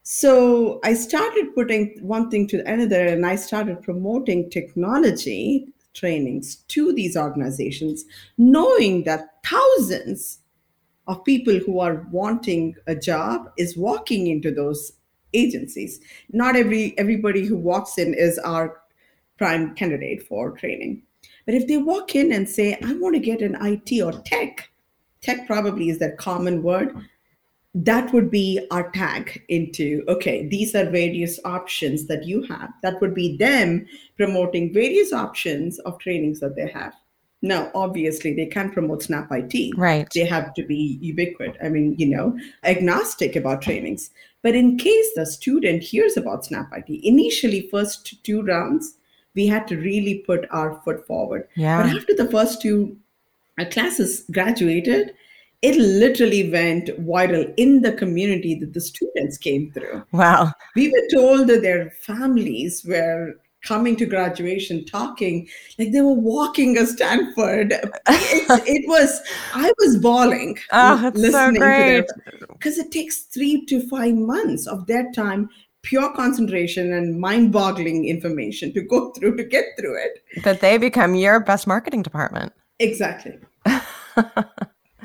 So 0.03 0.79
I 0.83 0.93
started 0.93 1.53
putting 1.53 1.97
one 2.01 2.29
thing 2.29 2.47
to 2.47 2.65
another 2.65 3.05
and 3.05 3.25
I 3.25 3.35
started 3.35 3.81
promoting 3.81 4.49
technology 4.49 5.67
trainings 5.93 6.57
to 6.69 6.93
these 6.93 7.17
organizations, 7.17 8.05
knowing 8.37 9.03
that 9.03 9.35
thousands 9.45 10.39
of 11.07 11.23
people 11.25 11.57
who 11.57 11.79
are 11.79 12.07
wanting 12.11 12.75
a 12.87 12.95
job 12.95 13.51
is 13.57 13.75
walking 13.75 14.27
into 14.27 14.51
those 14.51 14.93
agencies. 15.33 15.99
Not 16.31 16.55
every 16.55 16.97
everybody 16.97 17.45
who 17.45 17.57
walks 17.57 17.97
in 17.97 18.13
is 18.13 18.37
our 18.39 18.81
prime 19.37 19.75
candidate 19.75 20.23
for 20.27 20.51
training. 20.51 21.03
But 21.45 21.55
if 21.55 21.67
they 21.67 21.77
walk 21.77 22.15
in 22.15 22.31
and 22.31 22.47
say, 22.47 22.77
I 22.83 22.93
want 22.93 23.15
to 23.15 23.19
get 23.19 23.41
an 23.41 23.57
IT 23.61 24.01
or 24.01 24.11
tech, 24.23 24.69
tech 25.21 25.47
probably 25.47 25.89
is 25.89 25.99
that 25.99 26.17
common 26.17 26.61
word 26.61 26.95
that 27.75 28.11
would 28.13 28.31
be 28.31 28.65
our 28.71 28.89
tag 28.91 29.43
into 29.47 30.03
okay 30.07 30.47
these 30.47 30.73
are 30.73 30.89
various 30.89 31.39
options 31.45 32.07
that 32.07 32.25
you 32.25 32.41
have. 32.43 32.71
That 32.81 32.99
would 33.01 33.13
be 33.13 33.37
them 33.37 33.85
promoting 34.17 34.73
various 34.73 35.13
options 35.13 35.77
of 35.79 35.99
trainings 35.99 36.39
that 36.39 36.55
they 36.55 36.67
have. 36.67 36.93
Now 37.41 37.71
obviously 37.75 38.33
they 38.33 38.47
can't 38.47 38.73
promote 38.73 39.03
Snap 39.03 39.27
IT 39.31 39.77
right. 39.77 40.07
They 40.13 40.25
have 40.25 40.53
to 40.55 40.63
be 40.63 40.97
ubiquitous 41.01 41.57
i 41.63 41.69
mean 41.69 41.95
you 41.97 42.07
know 42.07 42.37
agnostic 42.63 43.35
about 43.35 43.61
trainings. 43.61 44.09
But 44.41 44.55
in 44.55 44.77
case 44.77 45.07
the 45.15 45.25
student 45.25 45.83
hears 45.83 46.17
about 46.17 46.45
Snap 46.45 46.71
IT 46.73 46.89
initially 47.03 47.69
first 47.69 48.23
two 48.23 48.41
rounds 48.41 48.95
we 49.35 49.45
had 49.45 49.67
to 49.67 49.77
really 49.77 50.15
put 50.25 50.47
our 50.49 50.81
foot 50.81 51.05
forward. 51.05 51.47
Yeah. 51.55 51.83
but 51.83 51.95
after 51.95 52.15
the 52.15 52.31
first 52.31 52.63
two 52.63 52.97
uh, 53.59 53.65
classes 53.65 54.23
graduated 54.31 55.13
it 55.61 55.75
literally 55.75 56.49
went 56.49 56.87
viral 57.05 57.53
in 57.57 57.81
the 57.81 57.91
community 57.93 58.55
that 58.55 58.73
the 58.73 58.81
students 58.81 59.37
came 59.37 59.71
through. 59.71 60.03
Wow. 60.11 60.53
We 60.75 60.89
were 60.89 61.07
told 61.13 61.47
that 61.47 61.61
their 61.61 61.91
families 62.01 62.85
were 62.85 63.33
coming 63.63 63.97
to 63.97 64.05
graduation, 64.05 64.85
talking 64.85 65.47
like 65.77 65.91
they 65.91 66.01
were 66.01 66.13
walking 66.13 66.77
a 66.77 66.85
Stanford. 66.85 67.73
it 68.07 68.87
was, 68.87 69.21
I 69.53 69.71
was 69.79 69.97
bawling. 69.97 70.57
Oh, 70.71 71.11
it's 71.13 71.31
so 71.31 71.51
great. 71.51 72.05
Because 72.53 72.77
it 72.77 72.91
takes 72.91 73.23
three 73.23 73.65
to 73.65 73.85
five 73.89 74.15
months 74.15 74.65
of 74.65 74.87
their 74.87 75.11
time 75.11 75.49
pure 75.81 76.13
concentration 76.13 76.93
and 76.93 77.19
mind 77.19 77.51
boggling 77.51 78.05
information 78.05 78.73
to 78.73 78.81
go 78.81 79.11
through 79.17 79.35
to 79.37 79.43
get 79.43 79.65
through 79.77 79.97
it. 79.97 80.43
That 80.43 80.61
they 80.61 80.77
become 80.77 81.15
your 81.15 81.39
best 81.39 81.67
marketing 81.67 82.03
department. 82.03 82.53
Exactly. 82.79 83.37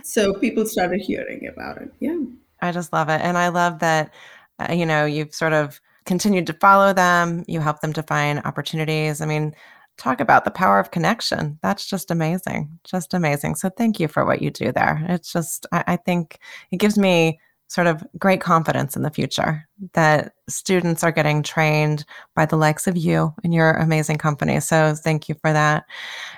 so 0.04 0.34
people 0.34 0.66
started 0.66 1.00
hearing 1.00 1.46
about 1.46 1.80
it. 1.80 1.92
Yeah. 2.00 2.18
I 2.60 2.72
just 2.72 2.92
love 2.92 3.08
it. 3.08 3.20
And 3.20 3.36
I 3.36 3.48
love 3.48 3.78
that, 3.80 4.12
uh, 4.58 4.72
you 4.72 4.86
know, 4.86 5.04
you've 5.04 5.34
sort 5.34 5.52
of 5.52 5.80
continued 6.04 6.46
to 6.46 6.52
follow 6.54 6.92
them, 6.92 7.44
you 7.48 7.60
help 7.60 7.80
them 7.80 7.92
to 7.94 8.02
find 8.02 8.40
opportunities. 8.44 9.20
I 9.20 9.26
mean, 9.26 9.54
talk 9.96 10.20
about 10.20 10.44
the 10.44 10.50
power 10.50 10.78
of 10.78 10.90
connection. 10.90 11.58
That's 11.62 11.86
just 11.86 12.10
amazing. 12.10 12.78
Just 12.84 13.14
amazing. 13.14 13.54
So 13.54 13.70
thank 13.70 13.98
you 13.98 14.08
for 14.08 14.24
what 14.24 14.42
you 14.42 14.50
do 14.50 14.72
there. 14.72 15.04
It's 15.08 15.32
just, 15.32 15.66
I, 15.72 15.84
I 15.86 15.96
think 15.96 16.38
it 16.70 16.78
gives 16.78 16.98
me 16.98 17.38
sort 17.68 17.86
of 17.86 18.04
great 18.18 18.40
confidence 18.40 18.94
in 18.94 19.02
the 19.02 19.10
future 19.10 19.66
that 19.94 20.34
students 20.48 21.02
are 21.02 21.10
getting 21.10 21.42
trained 21.42 22.04
by 22.36 22.46
the 22.46 22.56
likes 22.56 22.86
of 22.86 22.96
you 22.96 23.34
and 23.42 23.54
your 23.54 23.72
amazing 23.72 24.18
company. 24.18 24.60
So 24.60 24.94
thank 24.94 25.28
you 25.28 25.34
for 25.40 25.52
that. 25.52 25.84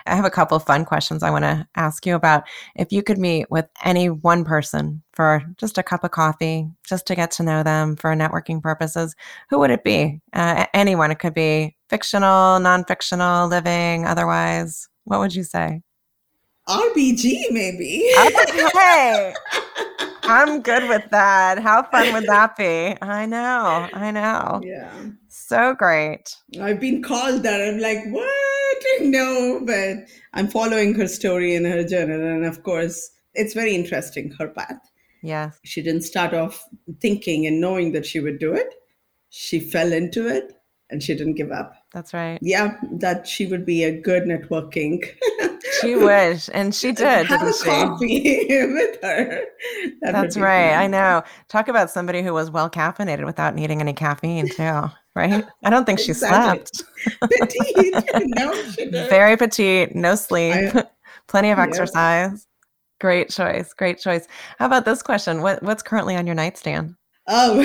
I 0.07 0.15
have 0.15 0.25
a 0.25 0.31
couple 0.31 0.57
of 0.57 0.65
fun 0.65 0.85
questions 0.85 1.23
I 1.23 1.31
want 1.31 1.45
to 1.45 1.67
ask 1.77 2.07
you 2.07 2.15
about. 2.15 2.45
If 2.77 2.93
you 2.93 3.03
could 3.03 3.19
meet 3.19 3.51
with 3.51 3.67
any 3.85 4.09
one 4.09 4.45
person 4.45 5.03
for 5.12 5.43
just 5.59 5.79
a 5.79 5.83
cup 5.83 6.05
of 6.05 6.12
coffee, 6.12 6.69
just 6.85 7.07
to 7.09 7.15
get 7.15 7.31
to 7.33 7.43
know 7.43 7.62
them 7.62 7.97
for 7.97 8.15
networking 8.15 8.62
purposes, 8.62 9.15
who 9.51 9.59
would 9.59 9.71
it 9.71 9.85
be? 9.85 10.21
Uh, 10.33 10.67
anyone. 10.75 11.11
It 11.11 11.19
could 11.19 11.35
be 11.35 11.77
fictional, 11.89 12.61
non 12.61 12.85
fictional, 12.85 13.49
living, 13.49 14.07
otherwise. 14.07 14.89
What 15.05 15.21
would 15.21 15.35
you 15.35 15.45
say? 15.45 15.83
RBG, 16.69 17.51
maybe. 17.51 18.11
Okay. 18.19 19.35
I'm 20.25 20.61
good 20.61 20.89
with 20.89 21.09
that. 21.11 21.61
How 21.61 21.85
fun 21.85 22.13
would 22.13 22.27
that 22.27 22.57
be? 22.57 22.97
I 23.01 23.27
know. 23.27 23.89
I 23.93 24.11
know. 24.11 24.61
Yeah. 24.65 24.91
So 25.29 25.75
great. 25.75 26.35
I've 26.61 26.81
been 26.81 27.03
called 27.03 27.45
that. 27.45 27.61
I'm 27.61 27.79
like, 27.79 28.01
what? 28.11 28.31
No, 29.01 29.63
but 29.65 30.09
I'm 30.35 30.49
following 30.49 30.95
her 30.95 31.09
story 31.09 31.55
in 31.55 31.65
her 31.65 31.83
journal. 31.83 32.21
And 32.21 32.45
of 32.45 32.63
course, 32.63 33.11
it's 33.35 33.55
very 33.55 33.75
interesting, 33.75 34.31
her 34.39 34.49
path. 34.49 34.79
Yeah. 35.23 35.51
She 35.65 35.83
didn't 35.83 36.03
start 36.03 36.35
off 36.35 36.63
thinking 37.01 37.47
and 37.47 37.61
knowing 37.61 37.93
that 37.93 38.05
she 38.05 38.21
would 38.21 38.39
do 38.39 38.53
it. 38.53 38.75
She 39.31 39.61
fell 39.61 39.93
into 39.93 40.29
it 40.29 40.53
and 40.91 41.03
she 41.03 41.15
didn't 41.15 41.35
give 41.35 41.53
up. 41.53 41.75
That's 41.93 42.13
right. 42.13 42.39
Yeah, 42.43 42.77
that 42.93 43.27
she 43.27 43.47
would 43.47 43.65
be 43.65 43.85
a 43.85 43.99
good 43.99 44.25
networking. 44.25 45.05
she 45.81 45.95
would, 45.97 46.43
and 46.53 46.75
she 46.75 46.93
did, 46.93 47.27
Have 47.27 47.41
didn't 47.41 47.49
a 47.49 47.53
she? 47.53 47.65
coffee 47.65 48.47
with 48.73 49.03
her. 49.03 49.45
That 50.03 50.12
That's 50.12 50.37
right. 50.37 50.71
Fun. 50.71 50.79
I 50.83 50.87
know. 50.87 51.23
Talk 51.49 51.69
about 51.69 51.91
somebody 51.91 52.23
who 52.23 52.33
was 52.33 52.51
well 52.51 52.71
caffeinated 52.71 53.25
without 53.25 53.55
needing 53.55 53.81
any 53.81 53.93
caffeine, 53.93 54.49
too. 54.49 54.85
Right? 55.15 55.45
I 55.65 55.71
don't 55.71 55.85
think 55.87 55.99
she 55.99 56.11
exactly. 56.11 56.67
slept. 56.73 56.85
petite. 57.41 58.05
no, 58.37 58.55
she 58.71 58.85
did. 58.91 59.09
Very 59.09 59.37
petite, 59.37 59.95
no 59.97 60.15
sleep, 60.15 60.75
I, 60.75 60.85
plenty 61.27 61.51
of 61.51 61.59
exercise. 61.59 62.31
Yeah. 62.33 62.39
Great 63.01 63.31
choice. 63.31 63.73
Great 63.73 63.99
choice. 63.99 64.27
How 64.59 64.67
about 64.67 64.85
this 64.85 65.03
question? 65.03 65.43
What, 65.43 65.62
what's 65.62 65.83
currently 65.83 66.17
on 66.17 66.27
your 66.27 66.35
nightstand? 66.35 66.95
Oh, 67.27 67.61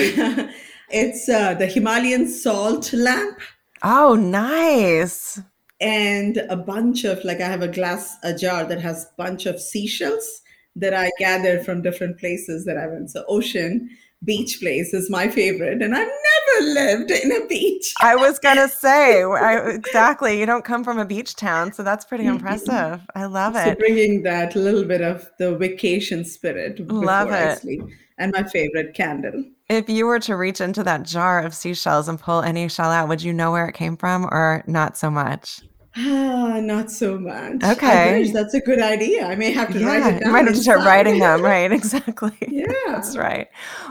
it's 0.90 1.28
uh, 1.28 1.54
the 1.54 1.66
Himalayan 1.66 2.28
salt 2.28 2.92
lamp. 2.92 3.38
Oh, 3.82 4.14
nice. 4.14 5.40
And 5.82 6.36
a 6.48 6.56
bunch 6.56 7.04
of 7.04 7.22
like 7.24 7.40
I 7.40 7.46
have 7.46 7.62
a 7.62 7.68
glass 7.68 8.16
a 8.22 8.32
jar 8.32 8.64
that 8.64 8.80
has 8.80 9.04
a 9.04 9.08
bunch 9.16 9.46
of 9.46 9.60
seashells 9.60 10.42
that 10.76 10.94
I 10.94 11.10
gathered 11.18 11.64
from 11.66 11.82
different 11.82 12.18
places 12.18 12.64
that 12.64 12.78
I 12.78 12.86
went. 12.86 13.10
So 13.10 13.24
ocean, 13.28 13.90
beach 14.24 14.60
place 14.60 14.94
is 14.94 15.10
my 15.10 15.28
favorite, 15.28 15.82
and 15.82 15.94
I've 15.94 16.08
never 16.08 16.66
lived 16.72 17.10
in 17.10 17.32
a 17.32 17.46
beach. 17.46 17.92
I 18.00 18.14
was 18.14 18.38
gonna 18.38 18.68
say 18.68 19.22
I, 19.24 19.70
exactly. 19.70 20.38
You 20.38 20.46
don't 20.46 20.64
come 20.64 20.84
from 20.84 21.00
a 21.00 21.04
beach 21.04 21.34
town, 21.34 21.72
so 21.72 21.82
that's 21.82 22.04
pretty 22.04 22.26
impressive. 22.26 23.00
I 23.16 23.24
love 23.24 23.56
it. 23.56 23.64
So 23.64 23.74
bringing 23.74 24.22
that 24.22 24.54
little 24.54 24.84
bit 24.84 25.00
of 25.00 25.28
the 25.38 25.56
vacation 25.56 26.24
spirit. 26.24 26.78
Love 26.88 27.32
it. 27.32 27.58
Sleep. 27.58 27.82
And 28.18 28.32
my 28.32 28.44
favorite 28.44 28.94
candle. 28.94 29.44
If 29.68 29.88
you 29.88 30.06
were 30.06 30.20
to 30.20 30.36
reach 30.36 30.60
into 30.60 30.84
that 30.84 31.02
jar 31.02 31.40
of 31.40 31.54
seashells 31.54 32.08
and 32.08 32.20
pull 32.20 32.42
any 32.42 32.68
shell 32.68 32.90
out, 32.90 33.08
would 33.08 33.22
you 33.22 33.32
know 33.32 33.50
where 33.50 33.66
it 33.66 33.74
came 33.74 33.96
from, 33.96 34.26
or 34.26 34.62
not 34.68 34.96
so 34.96 35.10
much? 35.10 35.60
Ah, 35.94 36.58
not 36.62 36.90
so 36.90 37.18
much. 37.18 37.62
Okay. 37.62 38.30
that's 38.32 38.54
a 38.54 38.60
good 38.60 38.80
idea. 38.80 39.26
I 39.26 39.34
may 39.34 39.50
have 39.50 39.70
to 39.72 39.78
yeah, 39.78 39.86
write 39.86 39.98
it 39.98 40.20
down. 40.20 40.22
You 40.24 40.32
might 40.32 40.46
have 40.46 40.54
to 40.54 40.62
start 40.62 40.80
writing 40.80 41.18
them, 41.18 41.42
right? 41.42 41.70
Exactly. 41.82 42.32
Yeah. 42.40 42.72
that's 42.86 43.16
right. 43.16 43.48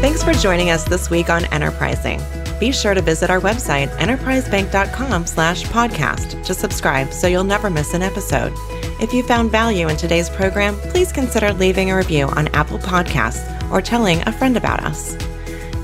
Thanks 0.00 0.22
for 0.22 0.32
joining 0.32 0.70
us 0.70 0.84
this 0.84 1.10
week 1.10 1.28
on 1.28 1.44
Enterprising. 1.46 2.20
Be 2.58 2.72
sure 2.72 2.94
to 2.94 3.02
visit 3.02 3.30
our 3.30 3.40
website, 3.40 3.88
enterprisebank.com 3.96 5.26
slash 5.26 5.64
podcast 5.64 6.44
to 6.44 6.54
subscribe 6.54 7.12
so 7.12 7.26
you'll 7.26 7.44
never 7.44 7.68
miss 7.68 7.94
an 7.94 8.02
episode. 8.02 8.52
If 9.00 9.14
you 9.14 9.22
found 9.22 9.50
value 9.50 9.88
in 9.88 9.96
today's 9.96 10.28
program, 10.28 10.76
please 10.76 11.10
consider 11.10 11.54
leaving 11.54 11.90
a 11.90 11.96
review 11.96 12.26
on 12.26 12.48
Apple 12.48 12.78
Podcasts 12.78 13.70
or 13.72 13.80
telling 13.80 14.20
a 14.28 14.32
friend 14.32 14.58
about 14.58 14.84
us. 14.84 15.14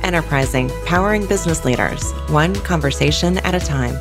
Enterprising, 0.02 0.70
powering 0.84 1.26
business 1.26 1.64
leaders, 1.64 2.12
one 2.28 2.54
conversation 2.56 3.38
at 3.38 3.54
a 3.54 3.58
time. 3.58 3.94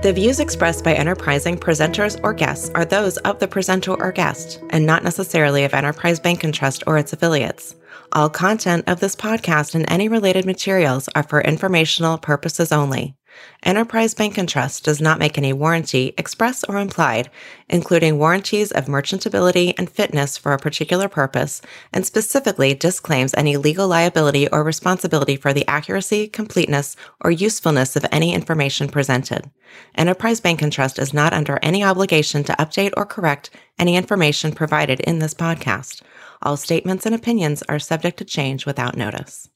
The 0.00 0.12
views 0.14 0.40
expressed 0.40 0.82
by 0.82 0.94
Enterprising 0.94 1.58
presenters 1.58 2.18
or 2.22 2.32
guests 2.32 2.70
are 2.74 2.86
those 2.86 3.18
of 3.18 3.40
the 3.40 3.48
presenter 3.48 4.00
or 4.02 4.12
guest, 4.12 4.62
and 4.70 4.86
not 4.86 5.04
necessarily 5.04 5.64
of 5.64 5.74
Enterprise 5.74 6.20
Bank 6.20 6.42
and 6.42 6.54
Trust 6.54 6.84
or 6.86 6.96
its 6.96 7.12
affiliates. 7.12 7.76
All 8.12 8.30
content 8.30 8.84
of 8.88 9.00
this 9.00 9.14
podcast 9.14 9.74
and 9.74 9.84
any 9.90 10.08
related 10.08 10.46
materials 10.46 11.10
are 11.14 11.22
for 11.22 11.42
informational 11.42 12.16
purposes 12.16 12.72
only. 12.72 13.17
Enterprise 13.62 14.14
Bank 14.14 14.38
and 14.38 14.48
Trust 14.48 14.84
does 14.84 15.00
not 15.00 15.18
make 15.18 15.36
any 15.36 15.52
warranty, 15.52 16.14
express 16.16 16.64
or 16.64 16.78
implied, 16.78 17.30
including 17.68 18.18
warranties 18.18 18.72
of 18.72 18.86
merchantability 18.86 19.74
and 19.78 19.90
fitness 19.90 20.36
for 20.36 20.52
a 20.52 20.58
particular 20.58 21.08
purpose, 21.08 21.60
and 21.92 22.04
specifically 22.04 22.74
disclaims 22.74 23.34
any 23.34 23.56
legal 23.56 23.86
liability 23.86 24.48
or 24.48 24.64
responsibility 24.64 25.36
for 25.36 25.52
the 25.52 25.66
accuracy, 25.68 26.26
completeness, 26.26 26.96
or 27.20 27.30
usefulness 27.30 27.94
of 27.94 28.06
any 28.10 28.34
information 28.34 28.88
presented. 28.88 29.50
Enterprise 29.94 30.40
Bank 30.40 30.62
and 30.62 30.72
Trust 30.72 30.98
is 30.98 31.14
not 31.14 31.32
under 31.32 31.58
any 31.62 31.84
obligation 31.84 32.42
to 32.44 32.54
update 32.54 32.92
or 32.96 33.06
correct 33.06 33.50
any 33.78 33.96
information 33.96 34.52
provided 34.52 35.00
in 35.00 35.18
this 35.20 35.34
podcast. 35.34 36.02
All 36.42 36.56
statements 36.56 37.06
and 37.06 37.14
opinions 37.14 37.62
are 37.68 37.78
subject 37.78 38.18
to 38.18 38.24
change 38.24 38.66
without 38.66 38.96
notice. 38.96 39.46